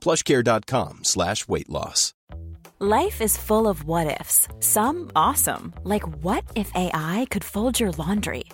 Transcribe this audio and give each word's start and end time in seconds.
Plushcare.com 0.00 1.04
slash 1.04 1.46
weight 1.48 1.68
loss. 1.68 2.14
Life 2.82 3.20
is 3.20 3.36
full 3.36 3.68
of 3.68 3.84
what 3.84 4.18
ifs. 4.20 4.48
Some 4.60 5.10
awesome, 5.14 5.74
like 5.84 6.06
what 6.24 6.44
if 6.56 6.70
AI 6.74 7.26
could 7.28 7.44
fold 7.44 7.78
your 7.78 7.92
laundry? 7.92 8.44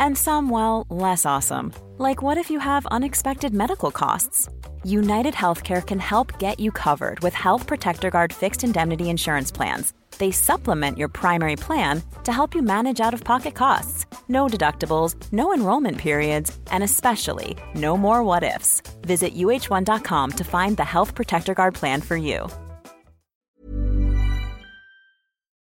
And 0.00 0.16
some, 0.16 0.48
well, 0.48 0.86
less 0.88 1.26
awesome, 1.26 1.72
like 1.98 2.22
what 2.22 2.38
if 2.38 2.48
you 2.50 2.58
have 2.60 2.86
unexpected 2.86 3.52
medical 3.52 3.90
costs? 3.90 4.48
United 4.84 5.34
Healthcare 5.34 5.86
can 5.86 5.98
help 5.98 6.38
get 6.38 6.58
you 6.58 6.70
covered 6.70 7.20
with 7.20 7.34
Health 7.34 7.66
Protector 7.66 8.08
Guard 8.08 8.32
fixed 8.32 8.64
indemnity 8.64 9.10
insurance 9.10 9.50
plans. 9.50 9.92
They 10.16 10.30
supplement 10.30 10.96
your 10.96 11.08
primary 11.08 11.56
plan 11.56 12.02
to 12.22 12.32
help 12.32 12.54
you 12.54 12.62
manage 12.62 13.00
out 13.02 13.12
of 13.12 13.22
pocket 13.24 13.54
costs. 13.54 14.06
No 14.28 14.46
deductibles, 14.46 15.14
no 15.32 15.52
enrollment 15.52 15.98
periods, 15.98 16.56
and 16.70 16.82
especially 16.82 17.56
no 17.74 17.96
more 17.96 18.22
what 18.22 18.42
ifs. 18.42 18.82
Visit 19.02 19.34
uh1.com 19.34 20.32
to 20.32 20.44
find 20.44 20.76
the 20.76 20.84
Health 20.84 21.14
Protector 21.14 21.54
Guard 21.54 21.74
plan 21.74 22.00
for 22.00 22.16
you. 22.16 22.48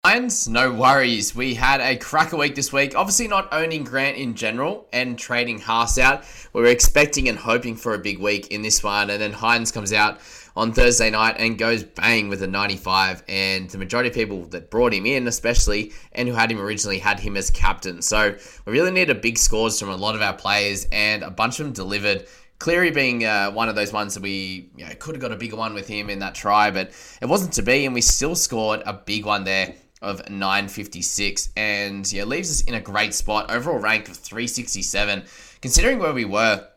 Lions, 0.06 0.48
no 0.48 0.72
worries. 0.72 1.36
We 1.36 1.56
had 1.56 1.82
a 1.82 1.98
cracker 1.98 2.38
week 2.38 2.54
this 2.54 2.72
week. 2.72 2.96
Obviously, 2.96 3.28
not 3.28 3.52
owning 3.52 3.84
Grant 3.84 4.18
in 4.18 4.36
general 4.36 4.88
and 4.94 5.18
trading 5.18 5.58
Haas 5.58 5.98
out. 5.98 6.26
We 6.54 6.62
were 6.62 6.68
expecting 6.68 7.28
and 7.28 7.40
hoping 7.40 7.76
for 7.76 7.96
a 7.96 7.98
big 7.98 8.20
week 8.20 8.50
in 8.50 8.62
this 8.62 8.84
one, 8.84 9.10
and 9.10 9.20
then 9.20 9.34
Hynes 9.34 9.74
comes 9.74 9.92
out 9.92 10.20
on 10.56 10.74
Thursday 10.74 11.10
night 11.10 11.38
and 11.40 11.58
goes 11.58 11.84
bang 11.84 12.30
with 12.30 12.44
a 12.44 12.48
95. 12.48 13.24
And 13.28 13.68
the 13.68 13.80
majority 13.80 14.10
of 14.10 14.14
people 14.14 14.46
that 14.50 14.70
brought 14.70 14.94
him 14.94 15.08
in, 15.08 15.28
especially, 15.28 15.92
and 16.12 16.30
who 16.30 16.36
had 16.36 16.52
him 16.52 16.62
originally, 16.62 17.00
had 17.00 17.20
him 17.20 17.36
as 17.36 17.50
captain. 17.50 18.04
So 18.04 18.38
we 18.68 18.74
really 18.74 18.92
needed 18.92 19.22
big 19.22 19.40
scores 19.40 19.80
from 19.80 19.90
a 19.90 19.96
lot 19.96 20.14
of 20.14 20.22
our 20.22 20.34
players, 20.34 20.86
and 20.92 21.24
a 21.24 21.32
bunch 21.32 21.60
of 21.60 21.66
them 21.66 21.74
delivered. 21.74 22.28
Cleary 22.60 22.92
being 22.92 23.26
uh, 23.26 23.50
one 23.52 23.70
of 23.70 23.76
those 23.76 23.92
ones 23.92 24.14
that 24.14 24.22
we 24.22 24.70
you 24.78 24.86
know, 24.86 24.92
could 25.00 25.16
have 25.16 25.22
got 25.22 25.32
a 25.32 25.36
bigger 25.36 25.56
one 25.56 25.74
with 25.74 25.88
him 25.88 26.12
in 26.12 26.20
that 26.20 26.36
try, 26.36 26.70
but 26.70 26.92
it 27.24 27.26
wasn't 27.26 27.54
to 27.54 27.64
be, 27.64 27.86
and 27.86 27.96
we 27.96 28.02
still 28.02 28.36
scored 28.36 28.84
a 28.86 28.94
big 28.94 29.26
one 29.26 29.44
there 29.46 29.74
of 30.06 30.30
956 30.30 31.50
and 31.58 32.12
yeah 32.12 32.24
leaves 32.24 32.52
us 32.52 32.62
in 32.62 32.76
a 32.76 32.80
great 32.80 33.14
spot. 33.14 33.52
Overall 33.52 33.80
rank 33.80 34.08
of 34.08 34.16
367 34.16 35.24
considering 35.62 36.00
where 36.00 36.14
we 36.14 36.26
were 36.26 36.68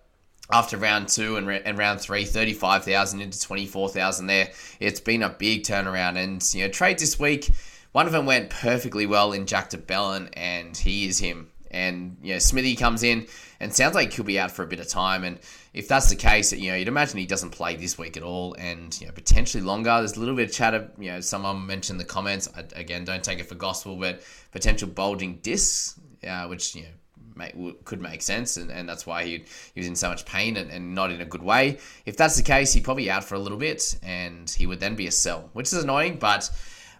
after 0.50 0.78
round 0.78 1.08
two 1.08 1.36
and, 1.36 1.48
and 1.48 1.76
round 1.76 2.00
three 2.00 2.24
35,000 2.24 3.20
into 3.20 3.40
24,000 3.40 4.26
there. 4.26 4.50
It's 4.80 5.00
been 5.00 5.22
a 5.22 5.28
big 5.28 5.62
turnaround 5.62 6.16
and 6.16 6.42
you 6.54 6.64
know 6.64 6.70
trades 6.70 7.02
this 7.02 7.20
week 7.20 7.50
one 7.92 8.06
of 8.06 8.12
them 8.12 8.26
went 8.26 8.50
perfectly 8.50 9.06
well 9.06 9.32
in 9.32 9.46
Jack 9.46 9.70
de 9.70 9.78
Belin 9.78 10.28
and 10.32 10.76
he 10.76 11.06
is 11.06 11.18
him 11.18 11.50
and 11.70 12.16
you 12.22 12.34
know 12.34 12.38
Smithy 12.38 12.76
comes 12.76 13.02
in 13.02 13.26
and 13.60 13.74
sounds 13.74 13.94
like 13.94 14.12
he'll 14.12 14.24
be 14.24 14.38
out 14.38 14.50
for 14.50 14.62
a 14.62 14.66
bit 14.66 14.80
of 14.80 14.88
time 14.88 15.24
and 15.24 15.38
if 15.78 15.86
that's 15.86 16.08
the 16.08 16.16
case, 16.16 16.52
you 16.52 16.70
know, 16.70 16.76
you'd 16.76 16.88
imagine 16.88 17.18
he 17.18 17.26
doesn't 17.26 17.50
play 17.50 17.76
this 17.76 17.96
week 17.96 18.16
at 18.16 18.24
all, 18.24 18.54
and 18.54 19.00
you 19.00 19.06
know, 19.06 19.12
potentially 19.12 19.62
longer. 19.62 19.90
There's 19.98 20.16
a 20.16 20.20
little 20.20 20.34
bit 20.34 20.48
of 20.48 20.54
chatter. 20.54 20.90
You 20.98 21.12
know, 21.12 21.20
someone 21.20 21.66
mentioned 21.66 22.00
the 22.00 22.04
comments. 22.04 22.48
I, 22.56 22.64
again, 22.74 23.04
don't 23.04 23.22
take 23.22 23.38
it 23.38 23.48
for 23.48 23.54
gospel, 23.54 23.94
but 23.94 24.22
potential 24.50 24.88
bulging 24.88 25.36
discs, 25.36 25.98
uh, 26.26 26.46
which 26.46 26.74
you 26.74 26.82
know. 26.82 26.88
Make, 27.36 27.84
could 27.84 28.00
make 28.00 28.20
sense, 28.22 28.56
and, 28.56 28.68
and 28.68 28.88
that's 28.88 29.06
why 29.06 29.22
he, 29.22 29.44
he 29.72 29.78
was 29.78 29.86
in 29.86 29.94
so 29.94 30.08
much 30.08 30.26
pain 30.26 30.56
and, 30.56 30.72
and 30.72 30.92
not 30.92 31.12
in 31.12 31.20
a 31.20 31.24
good 31.24 31.44
way. 31.44 31.78
If 32.04 32.16
that's 32.16 32.36
the 32.36 32.42
case, 32.42 32.72
he'd 32.72 32.82
probably 32.82 33.08
out 33.08 33.22
for 33.22 33.36
a 33.36 33.38
little 33.38 33.58
bit, 33.58 33.96
and 34.02 34.50
he 34.50 34.66
would 34.66 34.80
then 34.80 34.96
be 34.96 35.06
a 35.06 35.12
sell, 35.12 35.48
which 35.52 35.68
is 35.68 35.84
annoying. 35.84 36.16
But 36.18 36.50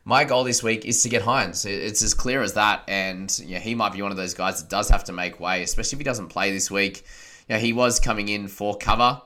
my 0.09 0.25
goal 0.25 0.43
this 0.43 0.63
week 0.63 0.87
is 0.87 1.03
to 1.03 1.11
get 1.11 1.21
Hynes. 1.21 1.67
It's 1.67 2.03
as 2.03 2.15
clear 2.15 2.41
as 2.41 2.55
that, 2.55 2.83
and 2.89 3.39
yeah, 3.45 3.59
he 3.59 3.75
might 3.75 3.93
be 3.93 4.01
one 4.01 4.11
of 4.11 4.17
those 4.17 4.33
guys 4.33 4.59
that 4.59 4.71
does 4.71 4.89
have 4.89 5.05
to 5.05 5.13
make 5.13 5.39
way, 5.39 5.63
especially 5.63 5.97
if 5.97 6.01
he 6.01 6.05
doesn't 6.05 6.29
play 6.29 6.51
this 6.51 6.71
week. 6.71 7.05
Know, 7.51 7.59
he 7.59 7.75
was 7.75 8.01
coming 8.01 8.29
in 8.29 8.49
for 8.49 8.75
cover 8.77 9.21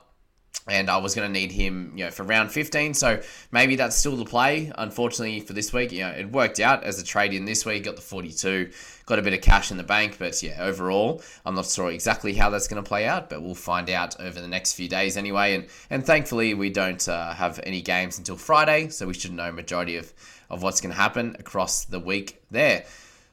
and 0.67 0.89
I 0.89 0.97
was 0.97 1.13
going 1.13 1.27
to 1.27 1.39
need 1.39 1.51
him, 1.51 1.91
you 1.95 2.05
know, 2.05 2.11
for 2.11 2.23
round 2.23 2.51
15. 2.51 2.93
So 2.93 3.21
maybe 3.51 3.75
that's 3.75 3.97
still 3.97 4.15
the 4.15 4.25
play. 4.25 4.71
Unfortunately 4.77 5.41
for 5.41 5.53
this 5.53 5.73
week, 5.73 5.91
you 5.91 6.01
know, 6.01 6.09
it 6.09 6.31
worked 6.31 6.59
out 6.59 6.83
as 6.83 7.01
a 7.01 7.03
trade 7.03 7.33
in 7.33 7.43
this 7.43 7.65
week. 7.65 7.83
Got 7.83 7.97
the 7.97 8.01
42, 8.01 8.71
got 9.05 9.19
a 9.19 9.21
bit 9.21 9.33
of 9.33 9.41
cash 9.41 9.71
in 9.71 9.77
the 9.77 9.83
bank, 9.83 10.15
but 10.19 10.41
yeah, 10.41 10.57
overall, 10.61 11.21
I'm 11.45 11.55
not 11.55 11.65
sure 11.65 11.91
exactly 11.91 12.33
how 12.33 12.49
that's 12.49 12.67
going 12.67 12.81
to 12.81 12.87
play 12.87 13.05
out, 13.05 13.29
but 13.29 13.41
we'll 13.41 13.55
find 13.55 13.89
out 13.89 14.19
over 14.21 14.39
the 14.39 14.47
next 14.47 14.73
few 14.73 14.87
days 14.87 15.17
anyway. 15.17 15.55
And 15.55 15.67
and 15.89 16.05
thankfully, 16.05 16.53
we 16.53 16.69
don't 16.69 17.05
uh, 17.09 17.33
have 17.33 17.59
any 17.63 17.81
games 17.81 18.17
until 18.17 18.37
Friday, 18.37 18.87
so 18.87 19.07
we 19.07 19.13
should 19.13 19.33
know 19.33 19.51
majority 19.51 19.97
of 19.97 20.13
of 20.53 20.63
what's 20.63 20.81
going 20.81 20.91
to 20.91 21.01
happen 21.01 21.35
across 21.39 21.85
the 21.85 21.99
week 21.99 22.41
there. 22.51 22.85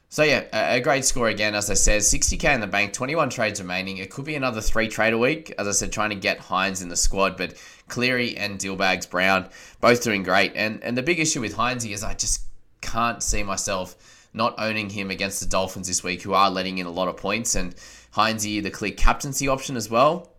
So 0.09 0.23
yeah, 0.23 0.43
a 0.51 0.81
great 0.81 1.05
score 1.05 1.29
again, 1.29 1.55
as 1.55 1.69
I 1.69 1.73
said, 1.73 2.01
60k 2.01 2.53
in 2.53 2.59
the 2.59 2.67
bank, 2.67 2.91
21 2.91 3.29
trades 3.29 3.61
remaining. 3.61 3.97
It 3.97 4.09
could 4.09 4.25
be 4.25 4.35
another 4.35 4.59
three 4.59 4.89
trade 4.89 5.13
a 5.13 5.17
week, 5.17 5.53
as 5.57 5.69
I 5.69 5.71
said, 5.71 5.93
trying 5.93 6.09
to 6.09 6.17
get 6.17 6.37
Hynes 6.37 6.81
in 6.81 6.89
the 6.89 6.97
squad, 6.97 7.37
but 7.37 7.53
Cleary 7.87 8.35
and 8.35 8.59
Dillbags 8.59 9.09
Brown 9.09 9.47
both 9.79 10.03
doing 10.03 10.23
great. 10.23 10.51
And 10.53 10.83
and 10.83 10.97
the 10.97 11.01
big 11.01 11.21
issue 11.21 11.39
with 11.39 11.55
Hynes 11.55 11.89
is 11.89 12.03
I 12.03 12.13
just 12.13 12.41
can't 12.81 13.23
see 13.23 13.41
myself 13.41 13.95
not 14.33 14.55
owning 14.57 14.89
him 14.89 15.11
against 15.11 15.39
the 15.39 15.45
Dolphins 15.45 15.87
this 15.87 16.03
week, 16.03 16.23
who 16.23 16.33
are 16.33 16.49
letting 16.49 16.77
in 16.77 16.87
a 16.87 16.91
lot 16.91 17.07
of 17.07 17.15
points, 17.15 17.55
and 17.55 17.73
Hynesy 18.13 18.61
the 18.61 18.69
clear 18.69 18.91
captaincy 18.91 19.47
option 19.47 19.77
as 19.77 19.89
well. 19.89 20.29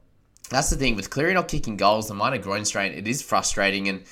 That's 0.50 0.68
the 0.68 0.76
thing 0.76 0.96
with 0.96 1.08
Cleary 1.08 1.32
not 1.32 1.48
kicking 1.48 1.78
goals, 1.78 2.08
the 2.08 2.14
minor 2.14 2.36
groin 2.36 2.66
strain, 2.66 2.92
it 2.92 3.08
is 3.08 3.22
frustrating 3.22 3.88
and 3.88 4.02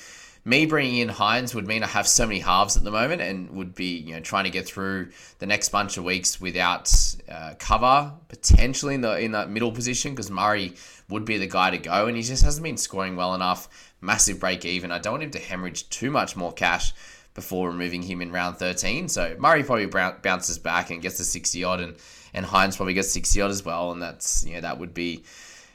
me 0.43 0.65
bringing 0.65 0.97
in 0.97 1.09
Hynes 1.09 1.53
would 1.53 1.67
mean 1.67 1.83
I 1.83 1.87
have 1.87 2.07
so 2.07 2.25
many 2.25 2.39
halves 2.39 2.75
at 2.75 2.83
the 2.83 2.91
moment 2.91 3.21
and 3.21 3.51
would 3.51 3.75
be 3.75 3.97
you 3.97 4.13
know 4.15 4.19
trying 4.19 4.45
to 4.45 4.49
get 4.49 4.65
through 4.65 5.11
the 5.39 5.45
next 5.45 5.69
bunch 5.69 5.97
of 5.97 6.03
weeks 6.03 6.41
without 6.41 6.91
uh, 7.29 7.53
cover 7.59 8.11
potentially 8.27 8.95
in 8.95 9.01
the 9.01 9.19
in 9.19 9.33
that 9.33 9.49
middle 9.49 9.71
position 9.71 10.13
because 10.13 10.31
Murray 10.31 10.73
would 11.09 11.25
be 11.25 11.37
the 11.37 11.47
guy 11.47 11.69
to 11.69 11.77
go 11.77 12.07
and 12.07 12.17
he 12.17 12.23
just 12.23 12.43
hasn't 12.43 12.63
been 12.63 12.77
scoring 12.77 13.15
well 13.15 13.35
enough. 13.35 13.69
Massive 14.01 14.39
break 14.39 14.65
even. 14.65 14.91
I 14.91 14.97
don't 14.97 15.13
want 15.13 15.23
him 15.23 15.31
to 15.31 15.39
hemorrhage 15.39 15.87
too 15.89 16.09
much 16.09 16.35
more 16.35 16.51
cash 16.51 16.93
before 17.33 17.69
removing 17.69 18.01
him 18.01 18.21
in 18.21 18.31
round 18.31 18.57
13. 18.57 19.07
So 19.09 19.35
Murray 19.37 19.63
probably 19.63 19.85
bounces 19.85 20.57
back 20.57 20.89
and 20.89 21.01
gets 21.01 21.17
the 21.17 21.23
60 21.23 21.63
odd 21.63 21.81
and 21.81 21.95
and 22.33 22.45
Hines 22.45 22.77
probably 22.77 22.93
gets 22.93 23.11
60 23.11 23.41
odd 23.41 23.51
as 23.51 23.63
well 23.63 23.91
and 23.91 24.01
that's 24.01 24.43
you 24.45 24.55
know 24.55 24.61
that 24.61 24.79
would 24.79 24.95
be 24.95 25.23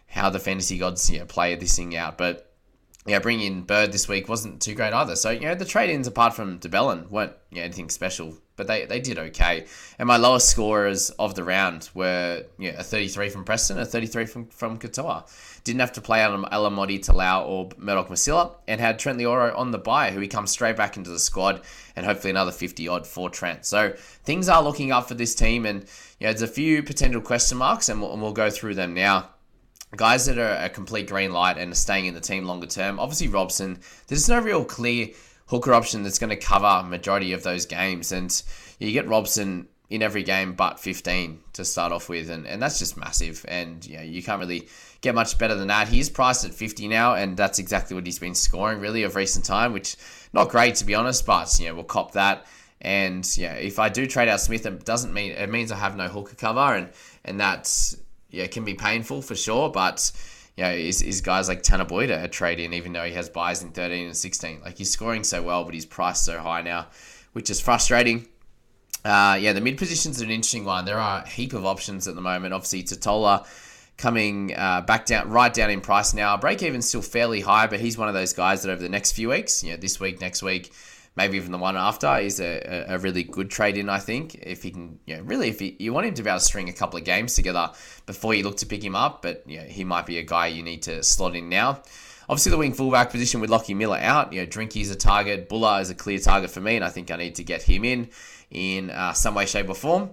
how 0.09 0.31
the 0.31 0.41
fantasy 0.41 0.79
gods 0.79 1.09
you 1.11 1.19
know 1.19 1.27
play 1.27 1.55
this 1.55 1.77
thing 1.77 1.95
out 1.97 2.17
but 2.17 2.46
yeah, 3.07 3.21
bringing 3.21 3.47
in 3.47 3.63
Bird 3.63 3.93
this 3.93 4.09
week 4.09 4.29
wasn't 4.29 4.61
too 4.61 4.75
great 4.75 4.93
either. 4.93 5.15
So, 5.15 5.31
you 5.31 5.41
know, 5.41 5.55
the 5.55 5.65
trade 5.65 5.91
ins 5.91 6.09
apart 6.09 6.35
from 6.35 6.59
de 6.59 6.69
Belin 6.69 7.09
weren't 7.09 7.33
you 7.51 7.59
know, 7.59 7.65
anything 7.65 7.89
special, 7.89 8.37
but 8.57 8.67
they, 8.67 8.85
they 8.85 8.99
did 8.99 9.17
okay. 9.17 9.67
And 9.99 10.09
my 10.09 10.17
lowest 10.17 10.49
scorers 10.49 11.11
of 11.11 11.37
the 11.37 11.45
round 11.45 11.89
were 11.95 12.45
you 12.59 12.73
know, 12.73 12.79
a 12.79 12.83
33 12.83 13.29
from 13.29 13.45
Preston, 13.45 13.79
a 13.79 13.87
33 13.87 14.27
from, 14.27 14.47
from 14.49 14.79
Katoa. 14.79 15.25
Didn't 15.63 15.81
have 15.81 15.93
to 15.93 16.01
play 16.01 16.21
out 16.21 16.33
Alamoti, 16.51 16.99
Talau, 16.99 17.47
or 17.47 17.71
Murdoch 17.77 18.09
Masila, 18.09 18.55
and 18.67 18.81
had 18.81 18.99
Trent 18.99 19.19
Loiero 19.19 19.57
on 19.57 19.71
the 19.71 19.79
bye, 19.79 20.11
who 20.11 20.21
he 20.21 20.29
comes 20.29 20.51
straight 20.51 20.77
back 20.77 20.97
into 20.97 21.11
the 21.11 21.19
squad, 21.19 21.63
and 21.95 22.05
hopefully 22.05 22.31
another 22.31 22.53
50 22.53 22.89
odd 22.89 23.07
for 23.07 23.31
Trent. 23.31 23.65
So 23.65 23.93
things 24.25 24.49
are 24.49 24.63
looking 24.63 24.91
up 24.91 25.07
for 25.07 25.15
this 25.15 25.35
team, 25.35 25.65
and 25.65 25.83
you 26.19 26.27
know, 26.27 26.33
there's 26.33 26.43
a 26.43 26.49
few 26.49 26.83
potential 26.83 27.21
question 27.21 27.59
marks, 27.59 27.89
and 27.89 28.01
we'll, 28.01 28.13
and 28.13 28.21
we'll 28.21 28.33
go 28.33 28.51
through 28.51 28.75
them 28.75 28.95
now 28.95 29.31
guys 29.95 30.27
that 30.27 30.39
are 30.39 30.65
a 30.65 30.69
complete 30.69 31.09
green 31.09 31.33
light 31.33 31.59
and 31.59 31.73
are 31.73 31.77
staying 31.77 32.07
in 32.07 32.15
the 32.15 32.21
team 32.21 32.45
longer 32.45 32.67
term. 32.67 32.99
Obviously, 32.99 33.29
Robson. 33.29 33.81
There's 34.09 34.29
no 34.29 34.41
real 34.41 34.65
clear 34.65 35.11
hooker 35.47 35.73
option 35.73 36.03
that's 36.03 36.19
going 36.19 36.31
to 36.31 36.37
cover 36.37 36.87
majority 36.89 37.33
of 37.33 37.43
those 37.43 37.67
games, 37.67 38.13
and 38.13 38.43
you 38.79 38.93
get 38.93 39.09
Robson 39.09 39.69
in 39.89 40.03
every 40.03 40.25
game 40.25 40.55
but 40.55 40.81
15 40.81 41.39
to 41.53 41.65
start 41.65 41.93
off 41.93 42.09
with, 42.09 42.31
and, 42.31 42.47
and 42.47 42.61
that's 42.61 42.79
just 42.79 42.97
massive. 42.97 43.45
And 43.49 43.87
you 43.87 43.97
know, 43.97 44.03
you 44.03 44.23
can't 44.23 44.41
really 44.41 44.69
get 45.01 45.15
much 45.15 45.39
better 45.39 45.55
than 45.55 45.69
that. 45.69 45.89
He's 45.89 46.11
priced 46.11 46.45
at 46.45 46.53
50 46.53 46.89
now, 46.89 47.15
and 47.15 47.37
that's 47.37 47.59
exactly 47.59 47.95
what 47.95 48.05
he's 48.05 48.19
been 48.19 48.35
scoring 48.35 48.81
really 48.81 49.05
of 49.05 49.15
recent 49.15 49.45
time, 49.45 49.73
which 49.73 49.97
not 50.33 50.49
great 50.49 50.75
to 50.77 50.85
be 50.85 50.95
honest, 50.95 51.25
but 51.25 51.59
you 51.61 51.69
know 51.69 51.75
we'll 51.75 51.85
cop 51.85 52.13
that. 52.13 52.47
And 52.81 53.27
yeah, 53.37 53.55
if 53.55 53.79
I 53.79 53.89
do 53.89 54.07
trade 54.07 54.29
out 54.29 54.41
Smith, 54.41 54.67
it 54.67 54.85
doesn't 54.85 55.13
mean 55.13 55.33
it 55.33 55.49
means 55.49 55.71
I 55.73 55.77
have 55.77 55.97
no 55.97 56.09
hooker 56.09 56.35
cover, 56.35 56.75
and 56.75 56.91
and 57.25 57.41
that's 57.41 57.97
yeah 58.37 58.47
can 58.47 58.65
be 58.65 58.75
painful 58.75 59.23
for 59.23 59.35
sure. 59.35 59.71
But 59.71 60.13
you 60.57 60.65
know, 60.65 60.71
is, 60.71 61.03
is 61.03 61.21
guys 61.21 61.49
like 61.49 61.63
Tanah 61.63 61.89
Boyd 61.89 62.11
a 62.11 62.29
trade 62.29 62.61
in, 62.61 62.73
even 62.73 62.93
though 62.93 63.05
he 63.05 63.13
has 63.13 63.29
buys 63.29 63.63
in 63.63 63.71
13 63.71 64.07
and 64.07 64.17
16. 64.17 64.61
Like 64.65 64.79
he's 64.79 64.91
scoring 64.91 65.25
so 65.25 65.43
well, 65.43 65.65
but 65.65 65.75
he's 65.75 65.87
priced 65.87 66.25
so 66.25 66.39
high 66.39 66.63
now, 66.63 66.87
which 67.33 67.51
is 67.51 67.61
frustrating. 67.61 68.27
Uh, 69.05 69.37
yeah, 69.41 69.53
the 69.53 69.61
mid 69.61 69.79
position's 69.79 70.21
are 70.21 70.25
an 70.25 70.31
interesting 70.31 70.65
one. 70.65 70.85
There 70.85 70.99
are 70.99 71.23
a 71.23 71.29
heap 71.29 71.53
of 71.53 71.65
options 71.65 72.09
at 72.09 72.15
the 72.15 72.21
moment. 72.21 72.55
Obviously, 72.55 72.83
Tatola 72.83 73.47
coming 73.97 74.55
uh, 74.55 74.81
back 74.83 75.07
down, 75.07 75.31
right 75.31 75.53
down 75.53 75.71
in 75.71 75.81
price 75.81 76.13
now. 76.13 76.37
Break 76.37 76.63
even 76.63 76.83
still 76.83 77.03
fairly 77.03 77.41
high, 77.41 77.67
but 77.67 77.81
he's 77.81 77.97
one 77.97 78.09
of 78.09 78.15
those 78.15 78.33
guys 78.33 78.63
that 78.63 78.71
over 78.71 78.83
the 78.83 78.89
next 78.89 79.13
few 79.13 79.29
weeks, 79.29 79.63
you 79.63 79.71
know, 79.71 79.77
this 79.77 80.01
week, 80.01 80.21
next 80.21 80.43
week, 80.43 80.73
maybe 81.17 81.37
even 81.37 81.53
the 81.53 81.59
one 81.59 81.77
after, 81.77 82.19
is 82.19 82.41
a, 82.41 82.87
a 82.89 82.99
really 82.99 83.23
good 83.23 83.51
trade 83.51 83.77
in. 83.77 83.89
I 83.89 83.99
think 83.99 84.35
if 84.37 84.63
he 84.63 84.71
can, 84.71 84.99
you 85.07 85.17
know, 85.17 85.23
really, 85.23 85.49
if 85.49 85.59
he, 85.61 85.77
you 85.79 85.93
want 85.93 86.07
him 86.07 86.15
to 86.15 86.23
be 86.23 86.29
able 86.29 86.39
to 86.39 86.45
string 86.45 86.69
a 86.69 86.73
couple 86.73 86.99
of 86.99 87.05
games 87.05 87.35
together 87.35 87.71
before 88.05 88.35
you 88.35 88.45
look 88.45 88.59
to 88.59 88.67
pick 88.67 88.85
him 88.85 88.95
up, 88.95 89.23
but 89.23 89.43
you 89.47 89.59
know, 89.59 89.65
he 89.65 89.85
might 89.85 90.07
be 90.07 90.19
a 90.19 90.23
guy 90.23 90.47
you 90.47 90.63
need 90.63 90.83
to 90.83 91.03
slot 91.03 91.35
in 91.35 91.49
now. 91.49 91.83
Obviously, 92.29 92.51
the 92.51 92.59
wing 92.59 92.73
fullback 92.73 93.11
position 93.11 93.41
with 93.41 93.51
Lockie 93.51 93.75
Miller 93.75 93.99
out, 93.99 94.33
you 94.33 94.41
know, 94.41 94.47
Drinky's 94.47 94.91
a 94.91 94.97
target, 94.97 95.49
Bula 95.49 95.81
is 95.81 95.91
a 95.91 95.95
clear 95.95 96.19
target 96.19 96.51
for 96.51 96.61
me, 96.61 96.77
and 96.77 96.85
I 96.85 96.89
think 96.89 97.11
I 97.11 97.17
need 97.17 97.37
to 97.37 97.45
get 97.45 97.63
him 97.63 97.85
in 97.85 98.11
in 98.51 98.91
uh, 98.91 99.13
some 99.13 99.35
way, 99.35 99.47
shape, 99.47 99.69
or 99.69 99.75
form. 99.75 100.11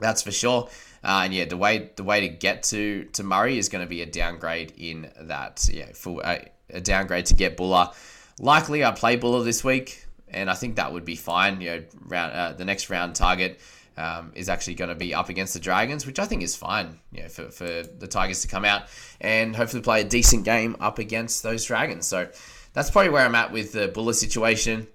That's 0.00 0.22
for 0.22 0.32
sure. 0.32 0.68
Uh, 1.02 1.22
and 1.24 1.32
yeah, 1.32 1.44
the 1.44 1.56
way 1.56 1.90
the 1.94 2.02
way 2.02 2.20
to 2.20 2.28
get 2.28 2.64
to 2.64 3.04
to 3.12 3.22
Murray 3.22 3.58
is 3.58 3.68
going 3.68 3.84
to 3.84 3.88
be 3.88 4.02
a 4.02 4.06
downgrade 4.06 4.72
in 4.76 5.10
that. 5.20 5.68
Yeah, 5.72 5.86
full 5.94 6.20
uh, 6.22 6.38
a 6.70 6.80
downgrade 6.80 7.26
to 7.26 7.34
get 7.34 7.56
Bula. 7.56 7.94
Likely, 8.40 8.84
I 8.84 8.90
play 8.90 9.16
Bula 9.16 9.44
this 9.44 9.62
week, 9.62 10.05
and 10.28 10.50
I 10.50 10.54
think 10.54 10.76
that 10.76 10.92
would 10.92 11.04
be 11.04 11.16
fine. 11.16 11.60
You 11.60 11.70
know, 11.70 11.84
round 12.06 12.32
uh, 12.32 12.52
the 12.52 12.64
next 12.64 12.90
round 12.90 13.14
target 13.14 13.60
um, 13.96 14.32
is 14.34 14.48
actually 14.48 14.74
going 14.74 14.90
to 14.90 14.94
be 14.94 15.14
up 15.14 15.28
against 15.28 15.54
the 15.54 15.60
Dragons, 15.60 16.06
which 16.06 16.18
I 16.18 16.26
think 16.26 16.42
is 16.42 16.54
fine. 16.56 16.98
You 17.12 17.22
know, 17.22 17.28
for 17.28 17.50
for 17.50 17.64
the 17.64 18.06
Tigers 18.08 18.42
to 18.42 18.48
come 18.48 18.64
out 18.64 18.82
and 19.20 19.54
hopefully 19.54 19.82
play 19.82 20.00
a 20.02 20.04
decent 20.04 20.44
game 20.44 20.76
up 20.80 20.98
against 20.98 21.42
those 21.42 21.64
Dragons. 21.64 22.06
So 22.06 22.28
that's 22.72 22.90
probably 22.90 23.10
where 23.10 23.24
I'm 23.24 23.34
at 23.34 23.52
with 23.52 23.72
the 23.72 23.88
Bula 23.88 24.14
situation. 24.14 24.86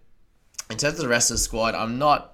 In 0.70 0.78
terms 0.78 0.96
of 0.96 1.02
the 1.02 1.10
rest 1.10 1.32
of 1.32 1.36
the 1.36 1.40
squad, 1.40 1.76
I'm 1.76 1.98
not 1.98 2.32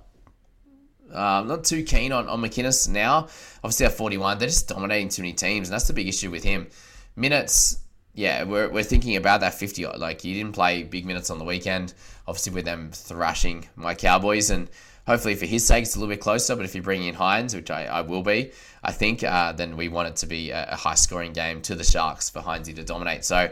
uh, 1.13 1.41
I'm 1.41 1.47
not 1.47 1.63
too 1.63 1.83
keen 1.83 2.11
on, 2.11 2.27
on 2.27 2.41
McInnes 2.41 2.89
now. 2.89 3.27
Obviously, 3.63 3.85
at 3.85 3.93
41, 3.93 4.37
they're 4.37 4.47
just 4.47 4.67
dominating 4.67 5.09
too 5.09 5.21
many 5.21 5.33
teams, 5.33 5.69
and 5.69 5.73
that's 5.73 5.87
the 5.87 5.93
big 5.93 6.07
issue 6.07 6.29
with 6.29 6.43
him. 6.43 6.67
Minutes, 7.15 7.79
yeah, 8.17 8.45
we're, 8.45 8.67
we're 8.67 8.83
thinking 8.83 9.15
about 9.15 9.41
that 9.41 9.53
50. 9.53 9.85
Like, 9.85 10.21
he 10.21 10.33
didn't 10.33 10.53
play 10.53 10.81
big 10.81 11.05
minutes 11.05 11.29
on 11.29 11.37
the 11.37 11.45
weekend, 11.45 11.93
obviously, 12.27 12.51
with 12.51 12.65
them 12.65 12.89
thrashing 12.91 13.69
my 13.75 13.93
Cowboys, 13.93 14.49
and 14.49 14.67
hopefully 15.05 15.35
for 15.35 15.45
his 15.45 15.63
sake, 15.63 15.83
it's 15.83 15.95
a 15.95 15.99
little 15.99 16.11
bit 16.11 16.19
closer. 16.19 16.55
But 16.55 16.65
if 16.65 16.73
you 16.73 16.81
bring 16.81 17.03
in 17.03 17.13
Hynes, 17.13 17.53
which 17.53 17.69
I, 17.69 17.85
I 17.85 18.01
will 18.01 18.23
be, 18.23 18.51
I 18.83 18.91
think, 18.91 19.23
uh, 19.23 19.51
then 19.51 19.77
we 19.77 19.87
want 19.87 20.07
it 20.07 20.15
to 20.17 20.25
be 20.25 20.49
a, 20.49 20.67
a 20.71 20.75
high 20.75 20.95
scoring 20.95 21.31
game 21.31 21.61
to 21.61 21.75
the 21.75 21.83
Sharks 21.83 22.27
for 22.27 22.41
Hynesy 22.41 22.75
to 22.77 22.83
dominate. 22.83 23.23
So, 23.23 23.51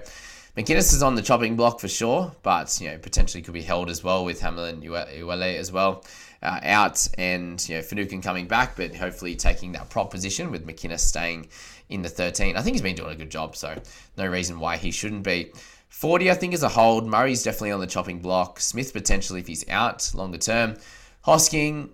McInnes 0.58 0.94
is 0.94 1.04
on 1.04 1.14
the 1.14 1.22
chopping 1.22 1.56
block 1.56 1.80
for 1.80 1.90
sure, 1.90 2.32
but 2.42 2.80
you 2.80 2.90
know 2.90 2.98
potentially 2.98 3.44
could 3.44 3.54
be 3.54 3.62
held 3.62 3.90
as 3.90 4.04
well 4.06 4.24
with 4.24 4.40
Hamlin 4.40 4.82
Uele 4.82 5.58
as 5.58 5.70
well 5.70 6.06
uh, 6.42 6.62
out 6.64 7.06
and 7.18 7.68
you 7.68 7.76
know 7.76 7.82
Finucane 7.82 8.22
coming 8.22 8.48
back, 8.48 8.78
but 8.78 8.96
hopefully 8.96 9.36
taking 9.36 9.74
that 9.74 9.90
prop 9.90 10.12
position 10.12 10.52
with 10.52 10.66
McInnes 10.66 11.02
staying 11.02 11.50
in 11.90 12.02
the 12.02 12.10
13. 12.10 12.56
I 12.56 12.62
think 12.62 12.76
he's 12.76 12.82
been 12.82 12.96
doing 12.96 13.12
a 13.12 13.16
good 13.16 13.30
job, 13.30 13.56
so 13.56 13.76
no 14.18 14.28
reason 14.28 14.60
why 14.60 14.78
he 14.78 14.92
shouldn't 14.92 15.24
be. 15.24 15.52
40, 15.90 16.30
I 16.30 16.34
think, 16.34 16.54
is 16.54 16.64
a 16.64 16.70
hold. 16.70 17.08
Murray's 17.08 17.44
definitely 17.44 17.72
on 17.72 17.80
the 17.80 17.88
chopping 17.88 18.20
block. 18.20 18.60
Smith 18.60 18.92
potentially 18.92 19.40
if 19.40 19.48
he's 19.48 19.68
out 19.70 20.12
longer 20.14 20.38
term. 20.38 20.76
Hosking, 21.26 21.90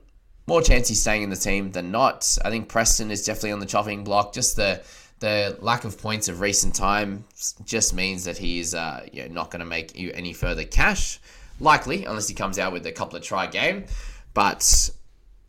more 0.48 0.62
chance 0.62 0.88
he's 0.88 1.02
staying 1.02 1.24
in 1.24 1.30
the 1.30 1.36
team 1.36 1.72
than 1.72 1.92
not. 1.92 2.38
I 2.44 2.50
think 2.50 2.68
Preston 2.68 3.12
is 3.12 3.24
definitely 3.24 3.52
on 3.52 3.60
the 3.60 3.66
chopping 3.66 4.04
block. 4.04 4.34
Just 4.34 4.56
the 4.56 4.82
the 5.20 5.56
lack 5.62 5.84
of 5.84 6.02
points 6.02 6.28
of 6.30 6.42
recent 6.42 6.74
time 6.74 7.24
just 7.64 7.94
means 7.94 8.26
that 8.26 8.40
he 8.40 8.60
is 8.60 8.74
uh, 8.74 9.06
you 9.14 9.22
know, 9.22 9.34
not 9.34 9.52
going 9.52 9.60
to 9.60 9.68
make 9.68 9.96
you 9.96 10.12
any 10.16 10.34
further 10.34 10.64
cash. 10.64 11.20
Likely, 11.60 12.06
unless 12.06 12.28
he 12.28 12.34
comes 12.34 12.58
out 12.58 12.74
with 12.74 12.88
a 12.88 12.92
couple 12.92 13.18
of 13.18 13.24
try 13.24 13.46
game. 13.46 13.86
But 14.34 14.90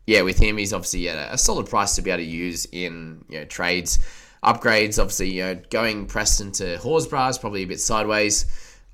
yeah, 0.05 0.21
with 0.21 0.37
him, 0.37 0.57
he's 0.57 0.73
obviously 0.73 1.09
at 1.09 1.33
a 1.33 1.37
solid 1.37 1.67
price 1.67 1.95
to 1.95 2.01
be 2.01 2.11
able 2.11 2.23
to 2.23 2.29
use 2.29 2.67
in 2.71 3.25
you 3.29 3.39
know 3.39 3.45
trades, 3.45 3.99
upgrades. 4.43 4.99
Obviously, 4.99 5.31
you 5.31 5.43
know 5.43 5.61
going 5.69 6.05
Preston 6.05 6.51
to 6.53 6.77
Horsburgh 6.77 7.29
is 7.29 7.37
probably 7.37 7.63
a 7.63 7.67
bit 7.67 7.79
sideways, 7.79 8.45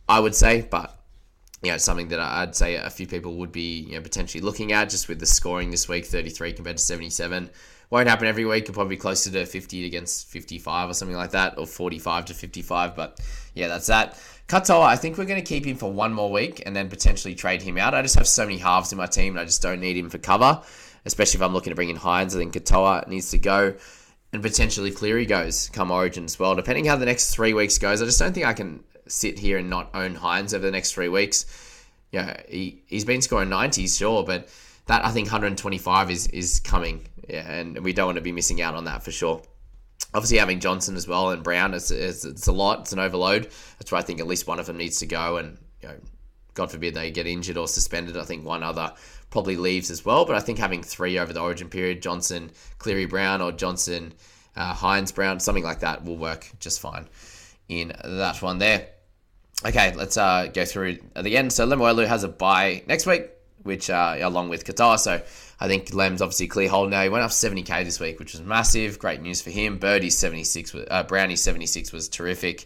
I 0.08 0.20
would 0.20 0.36
say, 0.36 0.62
but 0.70 0.96
you 1.62 1.72
know 1.72 1.78
something 1.78 2.08
that 2.10 2.20
I'd 2.20 2.56
say 2.56 2.76
a 2.76 2.90
few 2.90 3.08
people 3.08 3.36
would 3.38 3.52
be 3.52 3.82
you 3.82 3.96
know 3.96 4.02
potentially 4.02 4.42
looking 4.42 4.72
at 4.72 4.90
just 4.90 5.08
with 5.08 5.20
the 5.20 5.26
scoring 5.26 5.72
this 5.72 5.88
week, 5.88 6.06
33 6.06 6.54
compared 6.54 6.78
to 6.78 6.84
77. 6.84 7.50
Won't 7.92 8.08
happen 8.08 8.28
every 8.28 8.46
week. 8.46 8.64
It'll 8.64 8.76
probably 8.76 8.96
be 8.96 9.00
closer 9.00 9.32
to 9.32 9.48
50 9.48 9.86
against 9.86 10.28
55 10.28 10.92
or 10.92 10.94
something 10.94 11.18
like 11.18 11.32
that, 11.32 11.58
or 11.58 11.66
45 11.66 12.26
to 12.26 12.34
55. 12.36 12.96
But 12.96 13.20
yeah, 13.56 13.68
that's 13.68 13.88
that. 13.88 14.14
Katoa, 14.48 14.86
I 14.86 14.96
think 14.96 15.18
we're 15.18 15.26
going 15.26 15.42
to 15.42 15.48
keep 15.48 15.66
him 15.66 15.76
for 15.76 15.92
one 15.92 16.14
more 16.14 16.32
week 16.32 16.64
and 16.66 16.76
then 16.76 16.90
potentially 16.90 17.34
trade 17.34 17.62
him 17.62 17.78
out. 17.78 17.94
I 17.96 18.02
just 18.02 18.16
have 18.16 18.28
so 18.28 18.46
many 18.46 18.58
halves 18.58 18.92
in 18.92 18.98
my 18.98 19.08
team 19.08 19.34
and 19.34 19.40
I 19.40 19.46
just 19.46 19.62
don't 19.62 19.80
need 19.80 19.98
him 19.98 20.10
for 20.10 20.18
cover, 20.20 20.62
especially 21.06 21.40
if 21.40 21.44
I'm 21.44 21.54
looking 21.54 21.72
to 21.72 21.76
bring 21.76 21.90
in 21.90 21.98
Hynes. 21.98 22.36
I 22.36 22.40
think 22.40 22.54
Katoa 22.54 23.08
needs 23.08 23.32
to 23.32 23.40
go 23.40 23.76
and 24.32 24.42
potentially 24.42 24.92
Cleary 24.92 25.26
goes 25.26 25.70
come 25.70 25.92
Origin 25.92 26.26
as 26.26 26.38
well. 26.38 26.56
Depending 26.56 26.86
how 26.86 26.96
the 26.96 27.06
next 27.06 27.34
three 27.34 27.54
weeks 27.54 27.78
goes, 27.78 28.02
I 28.02 28.06
just 28.06 28.20
don't 28.20 28.34
think 28.34 28.46
I 28.46 28.54
can 28.54 28.84
sit 29.08 29.40
here 29.40 29.58
and 29.58 29.70
not 29.70 29.90
own 29.94 30.16
Hynes 30.16 30.54
over 30.54 30.66
the 30.66 30.72
next 30.72 30.94
three 30.94 31.10
weeks. 31.10 31.46
Yeah, 32.12 32.42
he, 32.48 32.82
he's 32.88 33.06
been 33.06 33.22
scoring 33.22 33.50
90s, 33.50 33.98
sure, 33.98 34.24
but 34.24 34.50
that 34.88 35.06
I 35.06 35.12
think 35.12 35.28
125 35.28 36.12
is, 36.12 36.28
is 36.28 36.60
coming. 36.60 37.08
Yeah, 37.28 37.50
and 37.52 37.80
we 37.84 37.94
don't 37.94 38.08
want 38.08 38.18
to 38.18 38.24
be 38.24 38.32
missing 38.32 38.62
out 38.62 38.74
on 38.74 38.86
that 38.86 39.04
for 39.04 39.12
sure 39.12 39.42
obviously 40.14 40.38
having 40.38 40.60
Johnson 40.60 40.96
as 40.96 41.08
well 41.08 41.32
and 41.32 41.44
Brown 41.44 41.74
it's, 41.74 41.92
it's, 41.92 42.26
it's, 42.26 42.48
a 42.48 42.52
lot 42.52 42.82
it's 42.82 42.94
an 42.94 43.00
overload 43.00 43.44
that's 43.78 43.92
why 43.92 44.00
I 44.00 44.02
think 44.02 44.20
at 44.20 44.28
least 44.28 44.48
one 44.48 44.60
of 44.60 44.66
them 44.66 44.78
needs 44.78 45.00
to 45.00 45.06
go 45.06 45.38
and 45.38 45.58
you 45.82 45.90
know 45.90 45.96
God 46.54 46.72
forbid 46.72 46.94
they 46.94 47.12
get 47.12 47.28
injured 47.28 47.58
or 47.58 47.68
suspended 47.68 48.18
I 48.18 48.24
think 48.24 48.46
one 48.46 48.64
other 48.64 48.94
probably 49.30 49.56
leaves 49.56 49.92
as 49.92 50.04
well 50.06 50.26
but 50.26 50.36
I 50.36 50.40
think 50.40 50.58
having 50.58 50.84
three 50.84 51.18
over 51.20 51.34
the 51.34 51.42
origin 51.42 51.70
period 51.70 52.02
Johnson 52.02 52.52
Cleary 52.78 53.06
Brown 53.06 53.42
or 53.42 53.52
Johnson 53.52 54.14
uh, 54.56 54.74
Hynes 54.74 55.14
Brown 55.14 55.40
something 55.40 55.64
like 55.64 55.80
that 55.80 56.04
will 56.04 56.18
work 56.18 56.50
just 56.60 56.80
fine 56.80 57.08
in 57.68 57.94
that 58.04 58.42
one 58.42 58.58
there 58.58 58.88
okay 59.66 59.94
let's 59.96 60.18
uh, 60.18 60.48
go 60.48 60.66
through 60.66 60.98
at 61.16 61.24
the 61.24 61.38
end 61.38 61.54
so 61.54 61.68
Lemuelu 61.68 62.08
has 62.08 62.24
a 62.24 62.30
buy 62.30 62.84
next 62.88 63.06
week 63.06 63.30
which 63.64 63.90
uh, 63.90 64.18
along 64.22 64.50
with 64.50 64.66
Katoa 64.66 64.98
so 64.98 65.22
I 65.60 65.68
think 65.68 65.94
Lem's 65.94 66.22
obviously 66.22 66.48
clear 66.48 66.70
hold 66.70 66.90
now. 66.90 67.04
He 67.04 67.10
went 67.10 67.24
up 67.24 67.32
70k 67.32 67.84
this 67.84 68.00
week, 68.00 68.18
which 68.18 68.32
was 68.32 68.42
massive. 68.42 68.98
Great 68.98 69.22
news 69.22 69.42
for 69.42 69.50
him. 69.50 69.78
Birdie 69.78 70.10
76, 70.10 70.74
uh, 70.74 71.04
Brownie's 71.04 71.42
76 71.42 71.92
was 71.92 72.08
terrific, 72.08 72.66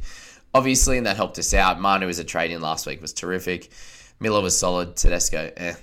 obviously, 0.54 0.98
and 0.98 1.08
that 1.08 1.16
helped 1.16 1.40
us 1.40 1.54
out. 1.56 1.80
Manu 1.80 2.06
was 2.06 2.20
a 2.20 2.24
trade 2.24 2.52
in 2.52 2.62
last 2.62 2.86
week 2.86 3.02
was 3.02 3.14
terrific. 3.14 3.72
Miller 4.20 4.42
was 4.42 4.58
solid. 4.58 4.96
Tedesco, 4.96 5.52
eh, 5.58 5.74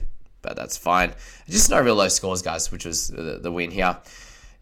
but 0.42 0.56
that's 0.56 0.76
fine. 0.76 1.12
Just 1.48 1.70
no 1.70 1.80
real 1.80 1.94
low 1.94 2.08
scores, 2.08 2.42
guys, 2.42 2.70
which 2.70 2.84
was 2.84 3.08
the, 3.08 3.38
the 3.42 3.52
win 3.52 3.70
here. 3.70 3.98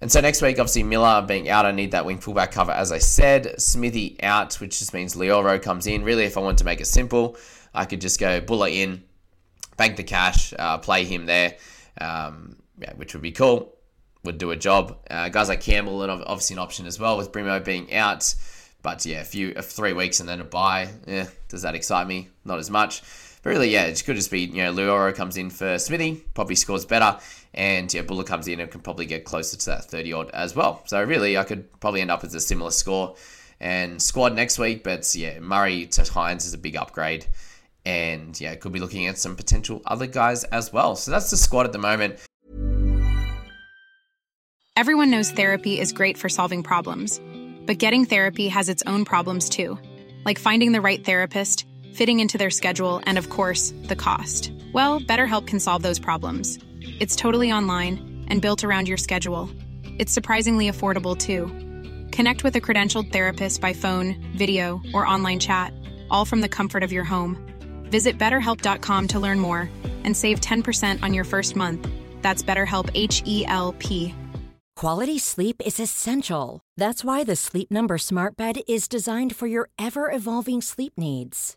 And 0.00 0.12
so 0.12 0.20
next 0.20 0.42
week, 0.42 0.58
obviously 0.58 0.84
Miller 0.84 1.24
being 1.26 1.48
out, 1.48 1.66
I 1.66 1.72
need 1.72 1.90
that 1.90 2.04
wing 2.04 2.18
fullback 2.18 2.52
cover, 2.52 2.72
as 2.72 2.92
I 2.92 2.98
said. 2.98 3.60
Smithy 3.60 4.22
out, 4.22 4.54
which 4.54 4.78
just 4.78 4.94
means 4.94 5.16
Loiero 5.16 5.60
comes 5.60 5.86
in. 5.86 6.04
Really, 6.04 6.24
if 6.24 6.36
I 6.36 6.40
want 6.40 6.58
to 6.58 6.64
make 6.64 6.80
it 6.80 6.86
simple, 6.86 7.36
I 7.74 7.84
could 7.84 8.00
just 8.00 8.20
go 8.20 8.40
Bula 8.40 8.70
in, 8.70 9.02
bank 9.76 9.96
the 9.96 10.04
cash, 10.04 10.54
uh, 10.56 10.78
play 10.78 11.04
him 11.04 11.26
there 11.26 11.56
um, 12.00 12.56
yeah, 12.80 12.92
which 12.94 13.14
would 13.14 13.22
be 13.22 13.32
cool. 13.32 13.74
Would 14.24 14.38
do 14.38 14.50
a 14.50 14.56
job. 14.56 14.98
Uh, 15.08 15.28
guys 15.28 15.48
like 15.48 15.60
Campbell 15.60 16.02
and 16.02 16.10
obviously 16.10 16.54
an 16.54 16.60
option 16.60 16.86
as 16.86 16.98
well 16.98 17.16
with 17.16 17.32
Brimo 17.32 17.64
being 17.64 17.94
out. 17.94 18.34
But 18.82 19.04
yeah, 19.06 19.20
a 19.20 19.24
few 19.24 19.54
three 19.54 19.92
weeks 19.92 20.20
and 20.20 20.28
then 20.28 20.40
a 20.40 20.44
buy. 20.44 20.88
Yeah, 21.06 21.26
does 21.48 21.62
that 21.62 21.74
excite 21.74 22.06
me? 22.06 22.28
Not 22.44 22.58
as 22.58 22.70
much. 22.70 23.02
But 23.42 23.50
really, 23.50 23.70
yeah, 23.70 23.84
it 23.84 24.02
could 24.04 24.16
just 24.16 24.30
be 24.30 24.40
you 24.40 24.62
know 24.64 24.72
Loiero 24.72 25.14
comes 25.14 25.36
in 25.36 25.50
for 25.50 25.78
Smithy, 25.78 26.24
probably 26.34 26.54
scores 26.54 26.84
better, 26.84 27.18
and 27.54 27.92
yeah, 27.92 28.02
Bula 28.02 28.24
comes 28.24 28.48
in 28.48 28.60
and 28.60 28.70
can 28.70 28.80
probably 28.80 29.06
get 29.06 29.24
closer 29.24 29.56
to 29.56 29.66
that 29.66 29.84
thirty 29.84 30.12
odd 30.12 30.30
as 30.30 30.56
well. 30.56 30.82
So 30.86 31.02
really, 31.02 31.38
I 31.38 31.44
could 31.44 31.80
probably 31.80 32.00
end 32.00 32.10
up 32.10 32.22
with 32.22 32.34
a 32.34 32.40
similar 32.40 32.70
score 32.70 33.16
and 33.60 34.00
squad 34.00 34.34
next 34.34 34.58
week. 34.58 34.82
But 34.82 35.14
yeah, 35.14 35.38
Murray 35.40 35.86
to 35.86 36.02
Hynes 36.02 36.46
is 36.46 36.54
a 36.54 36.58
big 36.58 36.76
upgrade 36.76 37.26
and 37.88 38.38
yeah, 38.38 38.54
could 38.54 38.72
be 38.72 38.80
looking 38.80 39.06
at 39.06 39.16
some 39.16 39.34
potential 39.34 39.80
other 39.86 40.06
guys 40.06 40.44
as 40.44 40.72
well. 40.72 40.94
So 40.94 41.10
that's 41.10 41.30
the 41.30 41.36
squad 41.36 41.64
at 41.64 41.72
the 41.72 41.78
moment. 41.78 42.18
Everyone 44.76 45.10
knows 45.10 45.30
therapy 45.30 45.80
is 45.80 45.92
great 45.92 46.18
for 46.18 46.28
solving 46.28 46.62
problems, 46.62 47.20
but 47.66 47.78
getting 47.78 48.04
therapy 48.04 48.48
has 48.48 48.68
its 48.68 48.82
own 48.86 49.04
problems 49.04 49.48
too, 49.48 49.78
like 50.24 50.38
finding 50.38 50.72
the 50.72 50.80
right 50.80 51.04
therapist, 51.04 51.64
fitting 51.94 52.20
into 52.20 52.38
their 52.38 52.50
schedule, 52.50 53.00
and 53.04 53.18
of 53.18 53.30
course, 53.30 53.74
the 53.84 53.96
cost. 53.96 54.52
Well, 54.72 55.00
BetterHelp 55.00 55.46
can 55.46 55.60
solve 55.60 55.82
those 55.82 55.98
problems. 55.98 56.58
It's 57.00 57.16
totally 57.16 57.52
online 57.52 58.24
and 58.28 58.40
built 58.40 58.64
around 58.64 58.88
your 58.88 58.96
schedule. 58.96 59.50
It's 59.98 60.12
surprisingly 60.12 60.70
affordable, 60.70 61.16
too. 61.16 61.46
Connect 62.14 62.44
with 62.44 62.56
a 62.56 62.60
credentialed 62.60 63.12
therapist 63.12 63.60
by 63.60 63.72
phone, 63.72 64.16
video, 64.36 64.80
or 64.94 65.06
online 65.06 65.38
chat, 65.38 65.72
all 66.10 66.24
from 66.24 66.40
the 66.40 66.48
comfort 66.48 66.82
of 66.82 66.92
your 66.92 67.04
home. 67.04 67.36
Visit 67.90 68.18
betterhelp.com 68.18 69.08
to 69.08 69.20
learn 69.20 69.40
more 69.40 69.68
and 70.04 70.16
save 70.16 70.40
10% 70.40 71.02
on 71.02 71.14
your 71.14 71.24
first 71.24 71.56
month. 71.56 71.88
That's 72.22 72.42
BetterHelp 72.42 72.90
H 72.94 73.22
E 73.26 73.44
L 73.46 73.74
P. 73.78 74.14
Quality 74.76 75.18
sleep 75.18 75.60
is 75.66 75.80
essential. 75.80 76.60
That's 76.76 77.04
why 77.04 77.24
the 77.24 77.34
Sleep 77.34 77.68
Number 77.68 77.98
Smart 77.98 78.36
Bed 78.36 78.60
is 78.68 78.86
designed 78.86 79.34
for 79.34 79.48
your 79.48 79.70
ever 79.76 80.08
evolving 80.08 80.60
sleep 80.60 80.92
needs. 80.96 81.56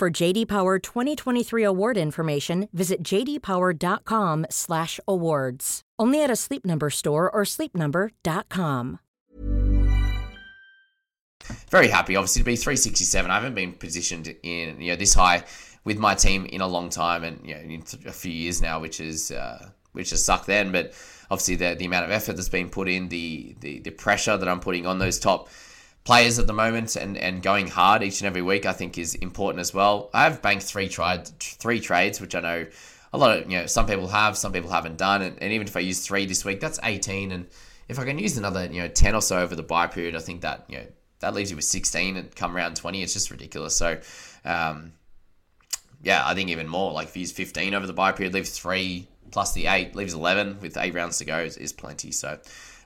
For 0.00 0.10
JD 0.10 0.48
Power 0.48 0.78
2023 0.78 1.62
award 1.62 1.98
information, 1.98 2.70
visit 2.72 3.02
jdpower.com/awards. 3.02 5.82
Only 5.98 6.24
at 6.24 6.30
a 6.30 6.36
Sleep 6.36 6.64
Number 6.64 6.88
store 6.88 7.30
or 7.30 7.42
sleepnumber.com. 7.42 8.98
Very 11.70 11.88
happy, 11.88 12.16
obviously, 12.16 12.40
to 12.40 12.46
be 12.46 12.56
367. 12.56 13.30
I 13.30 13.34
haven't 13.34 13.54
been 13.54 13.74
positioned 13.74 14.34
in 14.42 14.80
you 14.80 14.92
know 14.92 14.96
this 14.96 15.12
high 15.12 15.44
with 15.84 15.98
my 15.98 16.14
team 16.14 16.46
in 16.46 16.62
a 16.62 16.66
long 16.66 16.88
time, 16.88 17.22
and 17.22 17.46
you 17.46 17.54
know 17.54 17.60
in 17.60 17.84
a 18.06 18.12
few 18.12 18.32
years 18.32 18.62
now, 18.62 18.80
which 18.80 19.00
is 19.00 19.30
uh, 19.30 19.68
which 19.92 20.12
has 20.12 20.24
sucked 20.24 20.46
then. 20.46 20.72
But 20.72 20.94
obviously, 21.30 21.56
the 21.56 21.74
the 21.74 21.84
amount 21.84 22.06
of 22.06 22.10
effort 22.10 22.36
that's 22.36 22.48
been 22.48 22.70
put 22.70 22.88
in, 22.88 23.10
the 23.10 23.54
the, 23.60 23.80
the 23.80 23.90
pressure 23.90 24.38
that 24.38 24.48
I'm 24.48 24.60
putting 24.60 24.86
on 24.86 24.98
those 24.98 25.18
top 25.18 25.50
players 26.04 26.38
at 26.38 26.46
the 26.46 26.52
moment, 26.52 26.96
and, 26.96 27.16
and 27.16 27.42
going 27.42 27.66
hard 27.68 28.02
each 28.02 28.20
and 28.20 28.26
every 28.26 28.42
week, 28.42 28.66
I 28.66 28.72
think 28.72 28.98
is 28.98 29.14
important 29.16 29.60
as 29.60 29.74
well. 29.74 30.10
I 30.14 30.24
have 30.24 30.42
banked 30.42 30.64
three 30.64 30.88
tried 30.88 31.28
three 31.28 31.80
trades, 31.80 32.20
which 32.20 32.34
I 32.34 32.40
know 32.40 32.66
a 33.12 33.18
lot 33.18 33.36
of 33.36 33.50
you 33.50 33.58
know 33.58 33.66
some 33.66 33.86
people 33.86 34.08
have, 34.08 34.36
some 34.36 34.52
people 34.52 34.70
haven't 34.70 34.96
done, 34.96 35.22
and, 35.22 35.42
and 35.42 35.52
even 35.52 35.66
if 35.66 35.76
I 35.76 35.80
use 35.80 36.04
three 36.04 36.26
this 36.26 36.44
week, 36.44 36.60
that's 36.60 36.80
18, 36.82 37.32
and 37.32 37.46
if 37.88 37.98
I 37.98 38.04
can 38.04 38.18
use 38.18 38.38
another 38.38 38.66
you 38.66 38.80
know 38.82 38.88
10 38.88 39.14
or 39.14 39.22
so 39.22 39.40
over 39.40 39.54
the 39.54 39.62
buy 39.62 39.86
period, 39.86 40.16
I 40.16 40.20
think 40.20 40.42
that 40.42 40.64
you 40.68 40.78
know 40.78 40.86
that 41.20 41.34
leaves 41.34 41.50
you 41.50 41.56
with 41.56 41.66
16 41.66 42.16
and 42.16 42.34
come 42.34 42.56
around 42.56 42.76
20. 42.76 43.02
It's 43.02 43.12
just 43.12 43.30
ridiculous. 43.30 43.76
So, 43.76 44.00
um, 44.44 44.94
yeah, 46.02 46.22
I 46.26 46.34
think 46.34 46.48
even 46.48 46.66
more. 46.66 46.92
Like 46.92 47.08
if 47.08 47.16
you 47.16 47.20
use 47.20 47.32
15 47.32 47.74
over 47.74 47.86
the 47.86 47.92
buy 47.92 48.12
period, 48.12 48.34
leaves 48.34 48.58
three 48.58 49.06
plus 49.30 49.52
the 49.52 49.66
eight, 49.66 49.94
leaves 49.94 50.14
11 50.14 50.60
with 50.60 50.76
eight 50.76 50.94
rounds 50.94 51.18
to 51.18 51.24
go 51.24 51.38
is, 51.38 51.56
is 51.56 51.72
plenty. 51.72 52.10
So, 52.10 52.38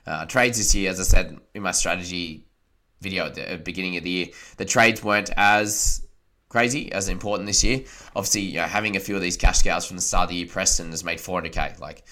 uh, 0.05 0.25
trades 0.25 0.57
this 0.57 0.75
year, 0.75 0.91
as 0.91 0.99
I 0.99 1.03
said 1.03 1.39
in 1.53 1.63
my 1.63 1.71
strategy 1.71 2.44
video 3.05 3.27
at 3.27 3.35
the 3.35 3.57
beginning 3.63 3.95
of 3.95 4.03
the 4.03 4.09
year, 4.09 4.27
the 4.57 4.65
trades 4.65 5.03
weren't 5.03 5.29
as 5.37 6.05
crazy, 6.49 6.91
as 6.91 7.07
important 7.07 7.47
this 7.47 7.63
year. 7.63 7.83
Obviously, 8.15 8.41
you 8.41 8.57
know, 8.57 8.63
having 8.63 8.95
a 8.97 8.99
few 8.99 9.15
of 9.15 9.21
these 9.21 9.37
cash 9.37 9.61
cows 9.61 9.85
from 9.85 9.95
the 9.95 10.01
start 10.01 10.23
of 10.25 10.29
the 10.29 10.35
year, 10.35 10.47
Preston 10.47 10.91
has 10.91 11.03
made 11.03 11.19
400k. 11.19 11.79
Like, 11.79 12.03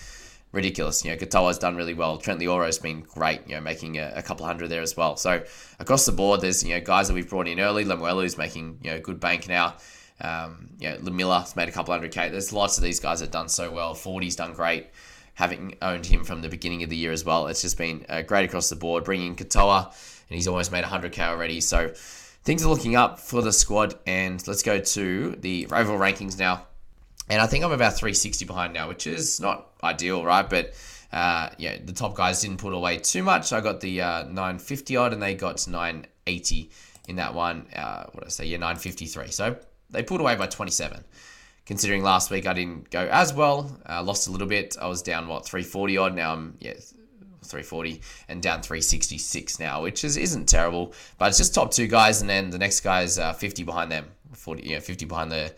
ridiculous. 0.53 1.03
You 1.03 1.11
know, 1.11 1.17
Katoa's 1.17 1.57
done 1.57 1.75
really 1.75 1.93
well. 1.93 2.17
Trent 2.17 2.39
Loiero's 2.39 2.79
been 2.79 3.01
great, 3.01 3.41
you 3.47 3.55
know, 3.55 3.61
making 3.61 3.97
a, 3.97 4.13
a, 4.15 4.21
couple 4.21 4.45
hundred 4.45 4.69
there 4.69 4.81
as 4.81 4.95
well. 4.95 5.17
So 5.17 5.43
across 5.79 6.05
the 6.05 6.13
board, 6.13 6.39
there's, 6.41 6.63
you 6.63 6.75
know, 6.75 6.81
guys 6.81 7.09
that 7.09 7.13
we've 7.13 7.29
brought 7.29 7.47
in 7.47 7.59
early. 7.59 7.83
Lemuelu's 7.83 8.37
making, 8.37 8.79
you 8.81 8.91
know, 8.91 8.99
good 9.01 9.19
bank 9.19 9.49
now. 9.49 9.75
Um, 10.21 10.69
you 10.79 10.89
know, 10.89 10.97
Lamiller's 10.97 11.55
made 11.55 11.67
a 11.67 11.71
couple 11.71 11.93
hundred 11.93 12.11
K. 12.11 12.29
There's 12.29 12.53
lots 12.53 12.77
of 12.77 12.83
these 12.83 12.99
guys 12.99 13.19
that 13.19 13.25
have 13.25 13.31
done 13.31 13.49
so 13.49 13.71
well. 13.71 13.93
40's 13.93 14.35
done 14.35 14.53
great, 14.53 14.87
having 15.35 15.75
owned 15.81 16.05
him 16.05 16.23
from 16.23 16.41
the 16.41 16.49
beginning 16.49 16.83
of 16.83 16.89
the 16.89 16.95
year 16.95 17.11
as 17.11 17.25
well. 17.25 17.47
It's 17.47 17.61
just 17.61 17.77
been 17.77 18.05
uh, 18.09 18.21
great 18.21 18.45
across 18.45 18.69
the 18.69 18.75
board. 18.75 19.03
Bringing 19.03 19.35
Katoa, 19.35 19.85
and 19.85 20.35
he's 20.35 20.47
almost 20.47 20.71
made 20.71 20.83
100K 20.83 21.19
already. 21.19 21.59
So 21.61 21.91
things 22.43 22.63
are 22.65 22.69
looking 22.69 22.95
up 22.95 23.19
for 23.19 23.41
the 23.41 23.51
squad. 23.51 23.95
And 24.05 24.45
let's 24.47 24.63
go 24.63 24.79
to 24.79 25.31
the 25.31 25.67
overall 25.71 25.99
rankings 25.99 26.37
now. 26.37 26.67
And 27.29 27.41
I 27.41 27.47
think 27.47 27.63
I'm 27.63 27.71
about 27.71 27.93
360 27.93 28.45
behind 28.45 28.73
now, 28.73 28.89
which 28.89 29.07
is 29.07 29.39
not 29.39 29.69
ideal, 29.83 30.25
right? 30.25 30.47
But 30.47 30.73
uh, 31.11 31.49
yeah, 31.57 31.77
the 31.83 31.93
top 31.93 32.15
guys 32.15 32.41
didn't 32.41 32.57
put 32.57 32.73
away 32.73 32.97
too 32.97 33.23
much. 33.23 33.53
I 33.53 33.61
got 33.61 33.79
the 33.79 34.01
uh, 34.01 34.23
950 34.23 34.97
odd, 34.97 35.13
and 35.13 35.21
they 35.21 35.35
got 35.35 35.65
980 35.67 36.69
in 37.07 37.15
that 37.15 37.33
one. 37.33 37.67
Uh, 37.75 38.05
what 38.11 38.21
did 38.21 38.25
I 38.25 38.29
say? 38.29 38.45
Yeah, 38.45 38.57
953. 38.57 39.27
So 39.27 39.55
they 39.89 40.03
pulled 40.03 40.21
away 40.21 40.35
by 40.35 40.47
27. 40.47 41.03
Considering 41.65 42.03
last 42.03 42.29
week 42.29 42.45
I 42.45 42.53
didn't 42.53 42.89
go 42.89 43.07
as 43.11 43.33
well, 43.33 43.79
uh, 43.87 44.03
lost 44.03 44.27
a 44.27 44.31
little 44.31 44.47
bit. 44.47 44.75
I 44.81 44.87
was 44.87 45.01
down 45.01 45.27
what 45.27 45.45
340 45.45 45.97
odd. 45.97 46.15
Now 46.15 46.33
I'm 46.33 46.57
yeah 46.59 46.73
340 47.43 48.01
and 48.27 48.41
down 48.41 48.61
366 48.61 49.59
now, 49.59 49.81
which 49.83 50.03
is 50.03 50.17
isn't 50.17 50.47
terrible. 50.47 50.93
But 51.17 51.29
it's 51.29 51.37
just 51.37 51.53
top 51.53 51.71
two 51.71 51.87
guys, 51.87 52.21
and 52.21 52.29
then 52.29 52.49
the 52.49 52.57
next 52.57 52.81
guy 52.81 53.03
is 53.03 53.19
uh, 53.19 53.33
50 53.33 53.63
behind 53.63 53.91
them, 53.91 54.07
40 54.33 54.63
yeah 54.63 54.79
50 54.79 55.05
behind 55.05 55.31
the 55.31 55.53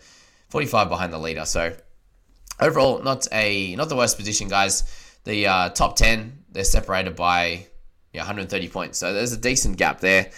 45 0.48 0.88
behind 0.88 1.12
the 1.12 1.18
leader. 1.18 1.44
So 1.44 1.74
overall, 2.60 3.02
not 3.02 3.26
a 3.32 3.74
not 3.76 3.88
the 3.88 3.96
worst 3.96 4.16
position, 4.16 4.48
guys. 4.48 4.84
The 5.24 5.46
uh, 5.46 5.68
top 5.70 5.96
10 5.96 6.44
they're 6.52 6.64
separated 6.64 7.16
by 7.16 7.66
yeah 8.12 8.20
130 8.20 8.68
points, 8.68 8.98
so 8.98 9.12
there's 9.12 9.32
a 9.32 9.36
decent 9.36 9.76
gap 9.76 10.00
there. 10.00 10.30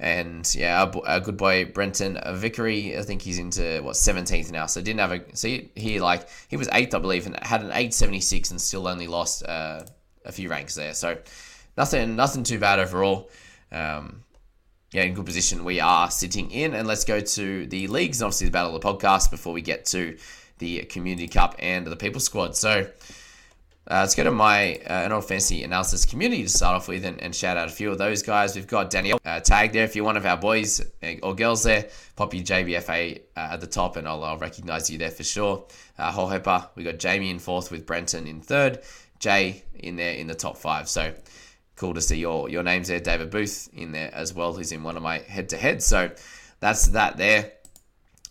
And 0.00 0.52
yeah, 0.54 0.82
our, 0.82 1.06
our, 1.06 1.20
good 1.20 1.36
boy 1.36 1.66
Brenton 1.66 2.18
Vickery, 2.34 2.98
I 2.98 3.02
think 3.02 3.22
he's 3.22 3.38
into 3.38 3.80
what 3.82 3.94
17th 3.94 4.50
now. 4.50 4.66
So 4.66 4.80
didn't 4.80 5.00
have 5.00 5.12
a 5.12 5.36
see 5.36 5.70
here 5.76 6.02
like 6.02 6.28
he 6.48 6.56
was 6.56 6.68
eighth, 6.72 6.94
I 6.94 6.98
believe, 6.98 7.26
and 7.26 7.38
had 7.42 7.60
an 7.60 7.68
876 7.68 8.50
and 8.50 8.60
still 8.60 8.88
only 8.88 9.06
lost 9.06 9.46
uh, 9.46 9.84
a 10.24 10.32
few 10.32 10.50
ranks 10.50 10.74
there. 10.74 10.94
So 10.94 11.16
nothing 11.76 12.16
nothing 12.16 12.42
too 12.42 12.58
bad 12.58 12.80
overall. 12.80 13.30
Um, 13.70 14.24
yeah, 14.92 15.02
in 15.02 15.14
good 15.14 15.26
position 15.26 15.64
we 15.64 15.80
are 15.80 16.10
sitting 16.10 16.50
in. 16.50 16.74
And 16.74 16.86
let's 16.86 17.04
go 17.04 17.20
to 17.20 17.66
the 17.66 17.86
leagues, 17.88 18.20
and 18.20 18.26
obviously 18.26 18.46
the 18.46 18.52
Battle 18.52 18.74
of 18.74 18.80
the 18.80 18.88
Podcast 18.88 19.30
before 19.30 19.52
we 19.52 19.62
get 19.62 19.84
to 19.86 20.16
the 20.58 20.80
Community 20.84 21.28
Cup 21.28 21.56
and 21.58 21.86
the 21.86 21.96
People 21.96 22.20
Squad. 22.20 22.56
So 22.56 22.88
uh, 23.90 24.00
let's 24.00 24.14
go 24.14 24.24
to 24.24 24.30
my 24.30 24.76
uh, 24.86 25.08
NRL 25.08 25.22
Fantasy 25.22 25.62
Analysis 25.62 26.06
community 26.06 26.42
to 26.42 26.48
start 26.48 26.76
off 26.76 26.88
with 26.88 27.04
and, 27.04 27.20
and, 27.20 27.34
shout 27.34 27.58
out 27.58 27.68
a 27.68 27.70
few 27.70 27.90
of 27.90 27.98
those 27.98 28.22
guys. 28.22 28.54
We've 28.54 28.66
got 28.66 28.88
Danielle 28.88 29.20
uh, 29.26 29.40
tagged 29.40 29.74
there. 29.74 29.84
If 29.84 29.94
you're 29.94 30.06
one 30.06 30.16
of 30.16 30.24
our 30.24 30.38
boys 30.38 30.80
uh, 31.02 31.14
or 31.22 31.34
girls 31.34 31.64
there, 31.64 31.88
pop 32.16 32.32
your 32.32 32.44
JBFA 32.44 33.20
uh, 33.36 33.48
at 33.52 33.60
the 33.60 33.66
top 33.66 33.96
and 33.96 34.08
I'll, 34.08 34.24
I'll 34.24 34.38
recognize 34.38 34.88
you 34.88 34.96
there 34.96 35.10
for 35.10 35.22
sure. 35.22 35.66
Uh, 35.98 36.10
Hohepa, 36.10 36.70
we 36.76 36.82
got 36.82 36.98
Jamie 36.98 37.28
in 37.28 37.38
fourth 37.38 37.70
with 37.70 37.84
Brenton 37.84 38.26
in 38.26 38.40
third, 38.40 38.80
Jay 39.18 39.64
in 39.74 39.96
there 39.96 40.14
in 40.14 40.28
the 40.28 40.34
top 40.34 40.56
five. 40.56 40.88
So 40.88 41.12
cool 41.76 41.92
to 41.92 42.00
see 42.00 42.16
your 42.16 42.48
your 42.48 42.62
names 42.62 42.88
there. 42.88 43.00
David 43.00 43.30
Booth 43.30 43.68
in 43.74 43.92
there 43.92 44.10
as 44.14 44.32
well, 44.32 44.54
who's 44.54 44.72
in 44.72 44.82
one 44.82 44.96
of 44.96 45.02
my 45.02 45.18
head 45.18 45.50
to 45.50 45.58
head. 45.58 45.82
So 45.82 46.10
that's 46.60 46.88
that 46.88 47.18
there. 47.18 47.52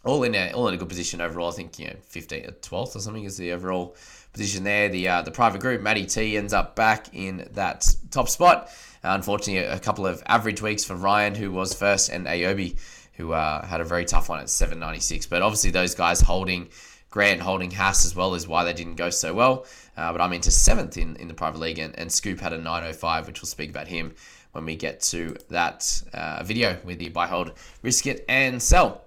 All 0.03 0.23
in 0.23 0.35
a 0.35 0.51
all 0.51 0.67
in 0.67 0.73
a 0.73 0.77
good 0.77 0.89
position 0.89 1.21
overall. 1.21 1.49
I 1.49 1.53
think 1.53 1.79
you 1.79 1.87
know 1.87 1.95
15th, 2.11 2.59
12th 2.59 2.95
or 2.95 2.99
something 2.99 3.23
is 3.23 3.37
the 3.37 3.53
overall 3.53 3.95
position 4.33 4.63
there. 4.63 4.89
The 4.89 5.07
uh, 5.07 5.21
the 5.21 5.31
private 5.31 5.61
group, 5.61 5.81
Matty 5.81 6.05
T 6.05 6.37
ends 6.37 6.53
up 6.53 6.75
back 6.75 7.07
in 7.13 7.47
that 7.53 7.95
top 8.11 8.27
spot. 8.27 8.69
Uh, 9.03 9.15
unfortunately, 9.15 9.63
a 9.63 9.79
couple 9.79 10.05
of 10.05 10.21
average 10.25 10.61
weeks 10.61 10.83
for 10.83 10.95
Ryan, 10.95 11.35
who 11.35 11.51
was 11.51 11.73
first, 11.73 12.09
and 12.09 12.25
Aobi, 12.27 12.77
who 13.13 13.33
uh, 13.33 13.65
had 13.65 13.81
a 13.81 13.85
very 13.85 14.05
tough 14.05 14.29
one 14.29 14.39
at 14.39 14.49
796. 14.49 15.25
But 15.27 15.41
obviously, 15.41 15.71
those 15.71 15.95
guys 15.95 16.19
holding 16.21 16.69
Grant 17.13 17.41
holding 17.41 17.69
Haas 17.69 18.05
as 18.05 18.15
well 18.15 18.33
is 18.33 18.47
why 18.47 18.63
they 18.63 18.73
didn't 18.73 18.95
go 18.95 19.11
so 19.11 19.35
well. 19.35 19.67
Uh, 19.95 20.11
but 20.11 20.19
I'm 20.19 20.33
into 20.33 20.49
seventh 20.49 20.97
in, 20.97 21.15
in 21.17 21.27
the 21.27 21.35
private 21.35 21.59
league, 21.59 21.77
and, 21.77 21.97
and 21.99 22.11
Scoop 22.11 22.39
had 22.39 22.53
a 22.53 22.57
905, 22.57 23.27
which 23.27 23.39
we'll 23.39 23.47
speak 23.47 23.69
about 23.69 23.87
him 23.87 24.15
when 24.53 24.65
we 24.65 24.75
get 24.75 24.99
to 25.01 25.35
that 25.49 26.01
uh, 26.11 26.41
video 26.43 26.75
with 26.83 26.97
the 26.97 27.09
buy, 27.09 27.27
hold, 27.27 27.53
risk 27.83 28.07
it, 28.07 28.25
and 28.27 28.59
sell. 28.59 29.02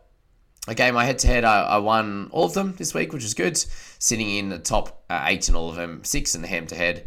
Okay, 0.68 0.90
my 0.90 1.04
head 1.04 1.18
to 1.20 1.26
head, 1.28 1.44
I 1.44 1.78
won 1.78 2.28
all 2.32 2.46
of 2.46 2.54
them 2.54 2.74
this 2.76 2.92
week, 2.92 3.12
which 3.12 3.24
is 3.24 3.34
good. 3.34 3.56
Sitting 3.56 4.28
in 4.28 4.48
the 4.48 4.58
top 4.58 5.04
uh, 5.08 5.22
eight 5.26 5.48
in 5.48 5.54
all 5.54 5.70
of 5.70 5.76
them, 5.76 6.02
six 6.02 6.34
in 6.34 6.42
the 6.42 6.48
ham 6.48 6.66
to 6.66 6.74
head, 6.74 7.04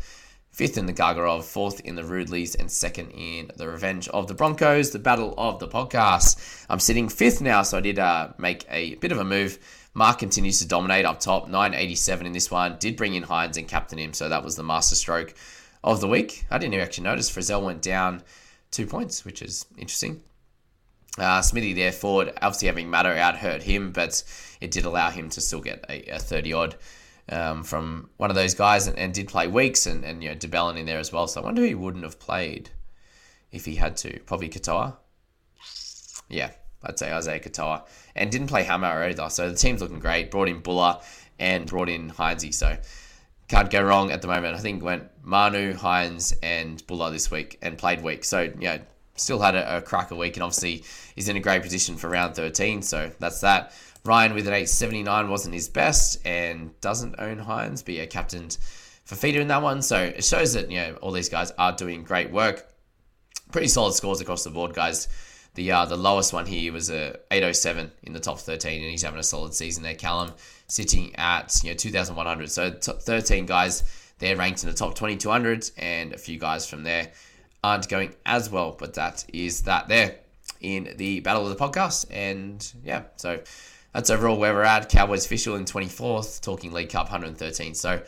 fifth 0.50 0.78
in 0.78 0.86
the 0.86 0.94
Gargarov, 0.94 1.44
fourth 1.44 1.82
in 1.82 1.96
the 1.96 2.06
Rudleys, 2.06 2.56
and 2.56 2.72
second 2.72 3.12
in 3.12 3.52
the 3.58 3.68
Revenge 3.68 4.08
of 4.10 4.28
the 4.28 4.34
Broncos, 4.34 4.92
the 4.92 5.00
Battle 5.00 5.34
of 5.38 5.60
the 5.60 5.68
Podcast. 5.68 6.66
I'm 6.70 6.80
sitting 6.80 7.10
fifth 7.10 7.42
now, 7.42 7.64
so 7.64 7.78
I 7.78 7.82
did 7.82 8.00
uh, 8.00 8.30
make 8.38 8.66
a 8.70 8.96
bit 8.96 9.12
of 9.12 9.20
a 9.20 9.26
move 9.26 9.60
Mark 9.94 10.20
continues 10.20 10.60
to 10.60 10.68
dominate 10.68 11.06
up 11.06 11.20
top, 11.20 11.48
987 11.48 12.28
in 12.28 12.34
this 12.34 12.52
one. 12.52 12.78
Did 12.80 12.96
bring 12.96 13.16
in 13.16 13.24
Hynes 13.24 13.58
and 13.58 13.68
captain 13.68 14.00
him, 14.00 14.14
so 14.14 14.30
that 14.30 14.44
was 14.44 14.56
the 14.56 14.64
master 14.64 14.96
stroke 14.96 15.34
of 15.84 16.00
the 16.00 16.08
week. 16.08 16.46
I 16.52 16.58
didn't 16.58 16.74
even 16.74 16.86
actually 16.86 17.06
notice 17.06 17.30
Frizell 17.30 17.64
went 17.64 17.82
down 17.82 18.24
two 18.72 18.86
points, 18.86 19.26
which 19.26 19.42
is 19.42 19.66
interesting. 19.78 20.22
Uh, 21.18 21.42
Smithy 21.42 21.74
there 21.74 21.92
forward, 21.92 22.32
obviously 22.42 22.68
having 22.68 22.90
Matter 22.90 23.12
out 23.12 23.38
hurt 23.38 23.64
him, 23.64 23.92
but 23.92 24.24
it 24.62 24.72
did 24.72 24.86
allow 24.86 25.10
him 25.10 25.30
to 25.32 25.42
still 25.42 25.60
get 25.60 25.86
a, 25.90 26.16
a 26.16 26.20
30 26.20 26.54
odd 26.54 26.76
um, 27.30 27.64
from 27.64 28.10
one 28.18 28.30
of 28.30 28.36
those 28.36 28.54
guys 28.54 28.88
and, 28.88 28.98
and, 28.98 29.14
did 29.14 29.28
play 29.28 29.48
weeks 29.48 29.86
and, 29.86 30.04
and 30.04 30.24
you 30.24 30.30
know 30.30 30.36
de 30.36 30.48
Belin 30.48 30.78
in 30.78 30.86
there 30.86 31.00
as 31.00 31.12
well. 31.12 31.28
So 31.28 31.42
I 31.42 31.44
wonder 31.44 31.62
who 31.62 31.68
he 31.68 31.76
wouldn't 31.76 32.04
have 32.04 32.20
played 32.20 32.70
if 33.52 33.66
he 33.66 33.76
had 33.76 33.98
to. 33.98 34.20
Probably 34.22 34.50
Katoa. 34.50 34.96
Yeah, 36.30 36.52
I'd 36.84 37.00
say 37.00 37.12
Isaiah 37.12 37.40
Katoa, 37.40 37.86
and 38.16 38.32
didn't 38.32 38.48
play 38.48 38.64
Hammer 38.64 39.04
either. 39.04 39.30
So 39.30 39.50
the 39.50 39.56
team's 39.56 39.82
looking 39.82 40.00
great. 40.00 40.32
Brought 40.32 40.48
in 40.48 40.60
Bula 40.60 41.02
and 41.40 41.66
brought 41.66 41.90
in 41.90 42.10
Heinze. 42.10 42.58
So 42.58 42.78
can't 43.48 43.70
go 43.70 43.82
wrong 43.82 44.12
at 44.12 44.22
the 44.22 44.28
moment. 44.28 44.56
I 44.56 44.60
think 44.60 44.84
went 44.84 45.10
Manu, 45.24 45.74
Hynes, 45.74 46.34
and 46.44 46.86
Bula 46.88 47.12
this 47.12 47.32
week 47.32 47.58
and 47.62 47.78
played 47.78 48.04
week. 48.04 48.24
So, 48.24 48.42
you 48.42 48.54
know, 48.56 48.80
still 49.20 49.40
had 49.40 49.56
a, 49.56 49.78
a 49.78 49.82
cracker 49.82 50.16
week 50.16 50.36
and 50.36 50.44
obviously 50.44 50.84
is 51.16 51.30
in 51.30 51.36
a 51.36 51.40
great 51.40 51.62
position 51.62 51.96
for 51.96 52.10
round 52.10 52.36
13. 52.36 52.82
So 52.82 53.12
that's 53.20 53.42
that. 53.42 53.74
Ryan 54.06 54.34
with 54.34 54.48
an 54.48 54.54
879 54.54 55.30
wasn't 55.30 55.54
his 55.54 55.68
best 55.68 56.26
and 56.26 56.80
doesn't 56.82 57.16
own 57.20 57.38
Hynes, 57.38 57.84
but 57.84 57.96
yeah, 57.96 58.06
captained 58.06 58.58
Fifita 59.08 59.36
in 59.36 59.48
that 59.50 59.62
one. 59.62 59.82
So 59.82 59.98
it 59.98 60.24
shows 60.24 60.54
that, 60.54 60.72
you 60.72 60.78
know, 60.78 60.98
all 61.02 61.12
these 61.12 61.30
guys 61.30 61.52
are 61.58 61.74
doing 61.74 62.04
great 62.04 62.32
work. 62.32 62.66
Pretty 63.52 63.68
solid 63.68 63.94
scores 63.94 64.22
across 64.22 64.44
the 64.44 64.52
board, 64.52 64.74
guys. 64.74 65.08
The 65.56 65.72
uh, 65.72 65.86
the 65.86 65.98
lowest 65.98 66.32
one 66.32 66.46
here 66.46 66.72
was 66.72 66.92
a 66.92 67.18
807 67.32 67.92
in 68.04 68.14
the 68.14 68.20
top 68.20 68.40
13, 68.40 68.82
and 68.82 68.92
he's 68.92 69.02
having 69.02 69.20
a 69.20 69.24
solid 69.24 69.56
season 69.56 69.82
there. 69.82 69.96
Callum 69.96 70.32
sitting 70.68 71.16
at 71.16 71.60
you 71.64 71.72
know 71.72 71.76
2,100. 71.76 72.52
So 72.52 72.70
top 72.70 73.02
13 73.02 73.48
guys 73.48 73.84
they're 74.20 74.36
ranked 74.36 74.64
in 74.64 74.70
the 74.70 74.76
top 74.76 74.96
2200, 74.96 75.72
and 75.78 76.14
a 76.14 76.18
few 76.18 76.38
guys 76.38 76.70
from 76.70 76.84
there 76.84 77.12
aren't 77.64 77.88
going 77.90 78.16
as 78.26 78.50
well. 78.50 78.76
But 78.78 78.94
that 78.96 79.26
is 79.34 79.64
that 79.64 79.88
there 79.88 80.16
in 80.62 80.94
the 80.98 81.20
battle 81.22 81.48
of 81.48 81.58
the 81.58 81.64
podcast, 81.64 82.06
and 82.12 82.74
yeah, 82.84 83.04
so 83.16 83.42
that's 83.94 84.10
overall 84.10 84.38
where 84.38 84.54
we're 84.54 84.64
at. 84.64 84.90
Cowboys 84.90 85.26
official 85.26 85.56
in 85.56 85.66
24th, 85.66 86.42
talking 86.42 86.72
League 86.72 86.90
Cup 86.90 87.06
113. 87.06 87.74
So 87.74 88.02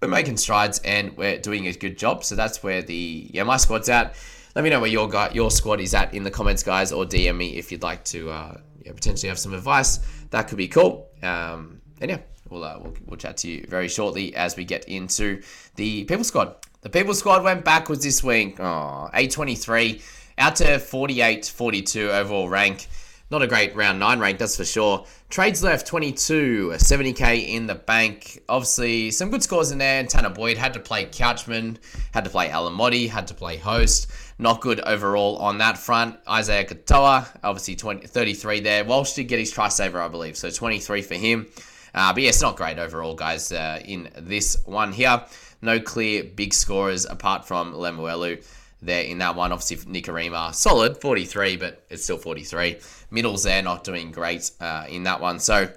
we're 0.00 0.08
making 0.08 0.36
strides 0.36 0.80
and 0.84 1.16
we're 1.16 1.38
doing 1.38 1.66
a 1.66 1.72
good 1.72 1.98
job. 1.98 2.24
So 2.24 2.34
that's 2.34 2.62
where 2.62 2.82
the 2.82 3.30
yeah 3.32 3.44
my 3.44 3.56
squad's 3.56 3.88
at. 3.88 4.14
Let 4.54 4.64
me 4.64 4.70
know 4.70 4.80
where 4.80 4.90
your 4.90 5.08
guy, 5.08 5.30
your 5.32 5.50
squad 5.50 5.80
is 5.80 5.94
at 5.94 6.14
in 6.14 6.24
the 6.24 6.30
comments, 6.30 6.62
guys, 6.62 6.90
or 6.92 7.04
DM 7.04 7.36
me 7.36 7.56
if 7.56 7.70
you'd 7.70 7.82
like 7.82 8.04
to 8.06 8.30
uh, 8.30 8.60
yeah, 8.84 8.92
potentially 8.92 9.28
have 9.28 9.38
some 9.38 9.54
advice. 9.54 10.00
That 10.30 10.48
could 10.48 10.58
be 10.58 10.68
cool. 10.68 11.08
Um, 11.22 11.80
and 12.00 12.10
yeah, 12.10 12.18
we'll, 12.48 12.64
uh, 12.64 12.78
we'll 12.80 12.94
we'll 13.06 13.16
chat 13.16 13.36
to 13.38 13.48
you 13.48 13.64
very 13.68 13.88
shortly 13.88 14.34
as 14.34 14.56
we 14.56 14.64
get 14.64 14.84
into 14.86 15.42
the 15.76 16.04
people 16.04 16.24
squad. 16.24 16.56
The 16.88 17.00
people 17.00 17.12
squad 17.12 17.44
went 17.44 17.66
backwards 17.66 18.02
this 18.02 18.24
week. 18.24 18.58
Oh, 18.58 19.10
823 19.12 20.00
out 20.38 20.56
to 20.56 20.78
48 20.78 21.44
42 21.44 22.10
overall 22.10 22.48
rank. 22.48 22.86
Not 23.30 23.42
a 23.42 23.46
great 23.46 23.76
round 23.76 23.98
nine 23.98 24.20
rank, 24.20 24.38
that's 24.38 24.56
for 24.56 24.64
sure. 24.64 25.04
Trades 25.28 25.62
left 25.62 25.86
22, 25.86 26.70
70k 26.76 27.46
in 27.46 27.66
the 27.66 27.74
bank. 27.74 28.42
Obviously, 28.48 29.10
some 29.10 29.28
good 29.28 29.42
scores 29.42 29.70
in 29.70 29.76
there. 29.76 30.02
Tanah 30.02 30.34
Boyd 30.34 30.56
had 30.56 30.72
to 30.72 30.80
play 30.80 31.04
Couchman, 31.04 31.76
had 32.14 32.24
to 32.24 32.30
play 32.30 32.48
Alamoti, 32.48 33.06
had 33.06 33.26
to 33.26 33.34
play 33.34 33.58
Host. 33.58 34.10
Not 34.38 34.62
good 34.62 34.80
overall 34.80 35.36
on 35.36 35.58
that 35.58 35.76
front. 35.76 36.18
Isaiah 36.26 36.64
Katoa, 36.64 37.26
obviously 37.44 37.76
20, 37.76 38.06
33 38.06 38.60
there. 38.60 38.82
Walsh 38.86 39.12
did 39.12 39.24
get 39.24 39.38
his 39.38 39.50
try 39.50 39.68
saver, 39.68 40.00
I 40.00 40.08
believe, 40.08 40.38
so 40.38 40.48
23 40.48 41.02
for 41.02 41.16
him. 41.16 41.48
Uh, 41.94 42.14
but 42.14 42.22
yeah, 42.22 42.30
it's 42.30 42.40
not 42.40 42.56
great 42.56 42.78
overall, 42.78 43.14
guys, 43.14 43.52
uh, 43.52 43.80
in 43.84 44.08
this 44.16 44.56
one 44.64 44.92
here. 44.92 45.22
No 45.60 45.80
clear 45.80 46.24
big 46.24 46.54
scorers 46.54 47.04
apart 47.04 47.46
from 47.46 47.72
Lemuelu 47.72 48.44
there 48.80 49.04
in 49.04 49.18
that 49.18 49.34
one. 49.34 49.52
Obviously, 49.52 49.76
Nikorima, 49.92 50.54
solid, 50.54 51.00
43, 51.00 51.56
but 51.56 51.84
it's 51.90 52.04
still 52.04 52.18
43. 52.18 52.78
Middles 53.10 53.42
there, 53.42 53.62
not 53.62 53.84
doing 53.84 54.12
great 54.12 54.50
uh, 54.60 54.86
in 54.88 55.04
that 55.04 55.20
one. 55.20 55.40
So, 55.40 55.68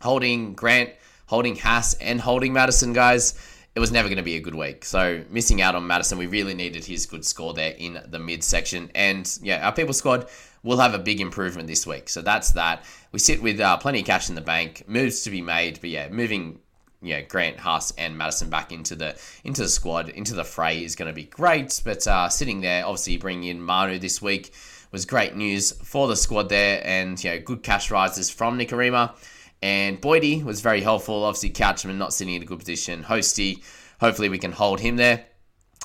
holding 0.00 0.54
Grant, 0.54 0.90
holding 1.26 1.56
Haas, 1.56 1.94
and 1.94 2.20
holding 2.20 2.52
Madison, 2.52 2.92
guys, 2.92 3.34
it 3.74 3.80
was 3.80 3.92
never 3.92 4.08
going 4.08 4.18
to 4.18 4.22
be 4.22 4.36
a 4.36 4.40
good 4.40 4.54
week. 4.54 4.84
So, 4.84 5.22
missing 5.30 5.60
out 5.62 5.74
on 5.74 5.86
Madison, 5.86 6.18
we 6.18 6.26
really 6.26 6.54
needed 6.54 6.84
his 6.84 7.06
good 7.06 7.24
score 7.24 7.54
there 7.54 7.74
in 7.78 8.00
the 8.08 8.18
mid 8.18 8.42
section. 8.42 8.90
And 8.94 9.38
yeah, 9.42 9.64
our 9.66 9.72
people 9.72 9.94
squad 9.94 10.28
will 10.62 10.78
have 10.78 10.94
a 10.94 10.98
big 10.98 11.20
improvement 11.20 11.68
this 11.68 11.86
week. 11.86 12.08
So, 12.08 12.22
that's 12.22 12.52
that. 12.52 12.84
We 13.12 13.18
sit 13.18 13.42
with 13.42 13.60
uh, 13.60 13.76
plenty 13.78 14.00
of 14.00 14.06
cash 14.06 14.28
in 14.28 14.34
the 14.34 14.40
bank, 14.40 14.84
moves 14.86 15.22
to 15.22 15.30
be 15.30 15.40
made, 15.40 15.80
but 15.80 15.90
yeah, 15.90 16.08
moving 16.08 16.60
you 17.06 17.16
know, 17.16 17.22
Grant, 17.28 17.58
Haas, 17.58 17.92
and 17.92 18.16
Madison 18.16 18.50
back 18.50 18.72
into 18.72 18.94
the 18.94 19.16
into 19.44 19.62
the 19.62 19.68
squad, 19.68 20.08
into 20.08 20.34
the 20.34 20.44
fray 20.44 20.84
is 20.84 20.96
going 20.96 21.08
to 21.08 21.14
be 21.14 21.24
great. 21.24 21.80
But 21.84 22.06
uh, 22.06 22.28
sitting 22.28 22.60
there, 22.60 22.84
obviously 22.84 23.16
bringing 23.16 23.48
in 23.48 23.62
Manu 23.62 23.98
this 23.98 24.20
week 24.20 24.52
was 24.92 25.04
great 25.04 25.36
news 25.36 25.72
for 25.72 26.08
the 26.08 26.16
squad 26.16 26.48
there, 26.48 26.80
and 26.84 27.22
you 27.22 27.30
know, 27.30 27.38
good 27.38 27.62
cash 27.62 27.90
rises 27.90 28.30
from 28.30 28.58
Nikorima. 28.58 29.14
And 29.62 30.00
Boydie 30.00 30.44
was 30.44 30.60
very 30.60 30.80
helpful. 30.80 31.24
Obviously, 31.24 31.50
Couchman 31.50 31.96
not 31.96 32.12
sitting 32.12 32.34
in 32.34 32.42
a 32.42 32.46
good 32.46 32.58
position. 32.58 33.02
Hosty, 33.04 33.62
hopefully 34.00 34.28
we 34.28 34.38
can 34.38 34.52
hold 34.52 34.80
him 34.80 34.96
there. 34.96 35.24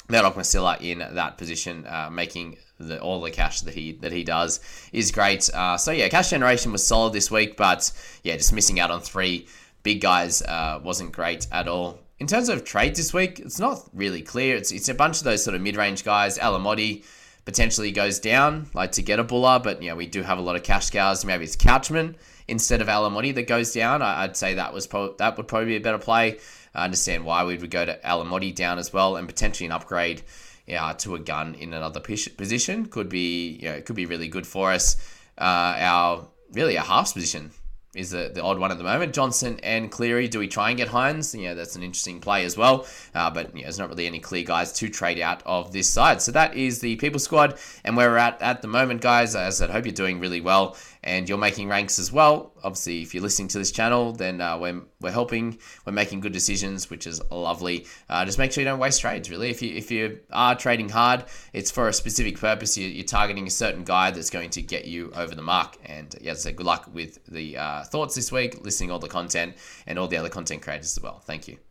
Murdoch 0.09 0.35
Masila 0.35 0.79
in 0.81 0.99
that 0.99 1.37
position, 1.37 1.85
uh, 1.87 2.09
making 2.11 2.57
the, 2.79 2.99
all 2.99 3.21
the 3.21 3.31
cash 3.31 3.61
that 3.61 3.73
he 3.73 3.93
that 3.93 4.11
he 4.11 4.23
does 4.23 4.59
is 4.91 5.11
great. 5.11 5.49
Uh, 5.53 5.77
so 5.77 5.91
yeah, 5.91 6.09
cash 6.09 6.29
generation 6.29 6.71
was 6.71 6.85
solid 6.85 7.13
this 7.13 7.31
week, 7.31 7.55
but 7.55 7.91
yeah, 8.23 8.35
just 8.35 8.53
missing 8.53 8.79
out 8.79 8.91
on 8.91 9.01
three 9.01 9.47
big 9.83 10.01
guys 10.01 10.41
uh, 10.41 10.79
wasn't 10.83 11.11
great 11.11 11.47
at 11.51 11.67
all. 11.67 11.99
In 12.19 12.27
terms 12.27 12.49
of 12.49 12.63
trades 12.63 12.97
this 12.97 13.13
week, 13.13 13.39
it's 13.39 13.59
not 13.59 13.81
really 13.93 14.21
clear. 14.21 14.55
It's, 14.55 14.71
it's 14.71 14.89
a 14.89 14.93
bunch 14.93 15.17
of 15.17 15.23
those 15.23 15.43
sort 15.43 15.55
of 15.55 15.61
mid 15.61 15.75
range 15.75 16.03
guys. 16.03 16.37
Alamoti 16.37 17.03
potentially 17.45 17.91
goes 17.91 18.19
down, 18.19 18.67
like 18.73 18.91
to 18.93 19.01
get 19.01 19.19
a 19.19 19.23
Bula, 19.23 19.59
but 19.59 19.81
know, 19.81 19.95
we 19.95 20.05
do 20.05 20.21
have 20.21 20.37
a 20.37 20.41
lot 20.41 20.55
of 20.55 20.63
cash 20.63 20.91
cows. 20.91 21.25
Maybe 21.25 21.43
it's 21.43 21.55
Couchman 21.55 22.15
instead 22.47 22.81
of 22.81 22.87
Alamoti 22.87 23.33
that 23.35 23.47
goes 23.47 23.73
down. 23.73 24.01
I, 24.01 24.25
would 24.27 24.37
say 24.37 24.55
that 24.55 24.73
was 24.73 24.85
pro- 24.85 25.15
that 25.15 25.37
would 25.37 25.47
probably 25.47 25.67
be 25.67 25.75
a 25.77 25.81
better 25.81 25.97
play. 25.97 26.37
I 26.75 26.85
understand 26.85 27.25
why 27.25 27.43
we 27.43 27.57
would 27.57 27.71
go 27.71 27.83
to 27.83 27.99
Alamoti 28.05 28.53
down 28.53 28.77
as 28.77 28.93
well, 28.93 29.15
and 29.15 29.27
potentially 29.27 29.65
an 29.65 29.71
upgrade 29.71 30.21
yeah, 30.67 30.93
to 30.93 31.15
a 31.15 31.19
gun 31.19 31.55
in 31.55 31.73
another 31.73 31.99
position 31.99 32.85
could 32.85 33.09
be 33.09 33.59
you 33.61 33.69
know, 33.69 33.81
could 33.81 33.95
be 33.95 34.05
really 34.05 34.27
good 34.27 34.45
for 34.45 34.71
us. 34.71 34.95
Uh, 35.37 35.75
our 35.79 36.27
really 36.51 36.75
a 36.75 36.81
halves 36.81 37.13
position 37.13 37.51
is 37.93 38.11
the, 38.11 38.31
the 38.33 38.41
odd 38.41 38.57
one 38.57 38.71
at 38.71 38.77
the 38.77 38.83
moment. 38.83 39.13
Johnson 39.13 39.59
and 39.63 39.91
Cleary. 39.91 40.27
Do 40.27 40.39
we 40.39 40.47
try 40.47 40.69
and 40.69 40.77
get 40.77 40.87
Hynes? 40.87 41.39
Yeah, 41.39 41.53
that's 41.53 41.75
an 41.75 41.83
interesting 41.83 42.21
play 42.21 42.45
as 42.45 42.57
well. 42.57 42.85
Uh, 43.13 43.29
but 43.29 43.55
yeah, 43.55 43.63
there's 43.63 43.79
not 43.79 43.89
really 43.89 44.07
any 44.07 44.19
clear 44.19 44.43
guys 44.43 44.71
to 44.73 44.89
trade 44.89 45.19
out 45.19 45.41
of 45.45 45.73
this 45.73 45.89
side. 45.89 46.21
So 46.21 46.31
that 46.31 46.55
is 46.55 46.79
the 46.79 46.95
people 46.97 47.19
squad 47.19 47.57
and 47.83 47.97
where 47.97 48.09
we're 48.09 48.17
at 48.17 48.41
at 48.41 48.61
the 48.61 48.67
moment, 48.67 49.01
guys. 49.01 49.35
As 49.35 49.61
I 49.61 49.65
said, 49.65 49.69
hope 49.71 49.85
you're 49.85 49.93
doing 49.93 50.19
really 50.19 50.41
well 50.41 50.77
and 51.03 51.27
you're 51.27 51.37
making 51.37 51.67
ranks 51.67 51.99
as 51.99 52.11
well. 52.11 52.53
Obviously, 52.63 53.01
if 53.01 53.13
you're 53.13 53.23
listening 53.23 53.47
to 53.49 53.57
this 53.57 53.71
channel, 53.71 54.11
then 54.13 54.39
uh, 54.39 54.57
we're, 54.57 54.81
we're 54.99 55.11
helping, 55.11 55.57
we're 55.85 55.93
making 55.93 56.19
good 56.19 56.33
decisions, 56.33 56.89
which 56.89 57.07
is 57.07 57.21
lovely. 57.31 57.85
Uh, 58.09 58.23
just 58.25 58.37
make 58.37 58.51
sure 58.51 58.61
you 58.61 58.69
don't 58.69 58.79
waste 58.79 59.01
trades, 59.01 59.29
really. 59.29 59.49
If 59.49 59.61
you 59.61 59.75
if 59.75 59.89
you 59.89 60.19
are 60.31 60.55
trading 60.55 60.89
hard, 60.89 61.25
it's 61.53 61.71
for 61.71 61.87
a 61.87 61.93
specific 61.93 62.39
purpose. 62.39 62.77
You, 62.77 63.01
are 63.01 63.05
targeting 63.05 63.47
a 63.47 63.51
certain 63.51 63.83
guy 63.83 64.11
that's 64.11 64.29
going 64.29 64.51
to 64.51 64.61
get 64.61 64.85
you 64.85 65.11
over 65.15 65.33
the 65.33 65.41
mark. 65.41 65.77
And 65.85 66.15
yeah, 66.21 66.33
so 66.33 66.51
good 66.51 66.65
luck 66.65 66.89
with 66.93 67.23
the 67.25 67.57
uh, 67.57 67.83
thoughts 67.85 68.15
this 68.15 68.31
week, 68.31 68.63
listening 68.63 68.91
all 68.91 68.99
the 68.99 69.07
content, 69.07 69.55
and 69.87 69.97
all 69.97 70.07
the 70.07 70.17
other 70.17 70.29
content 70.29 70.61
creators 70.61 70.97
as 70.97 71.01
well. 71.01 71.19
Thank 71.19 71.47
you. 71.47 71.70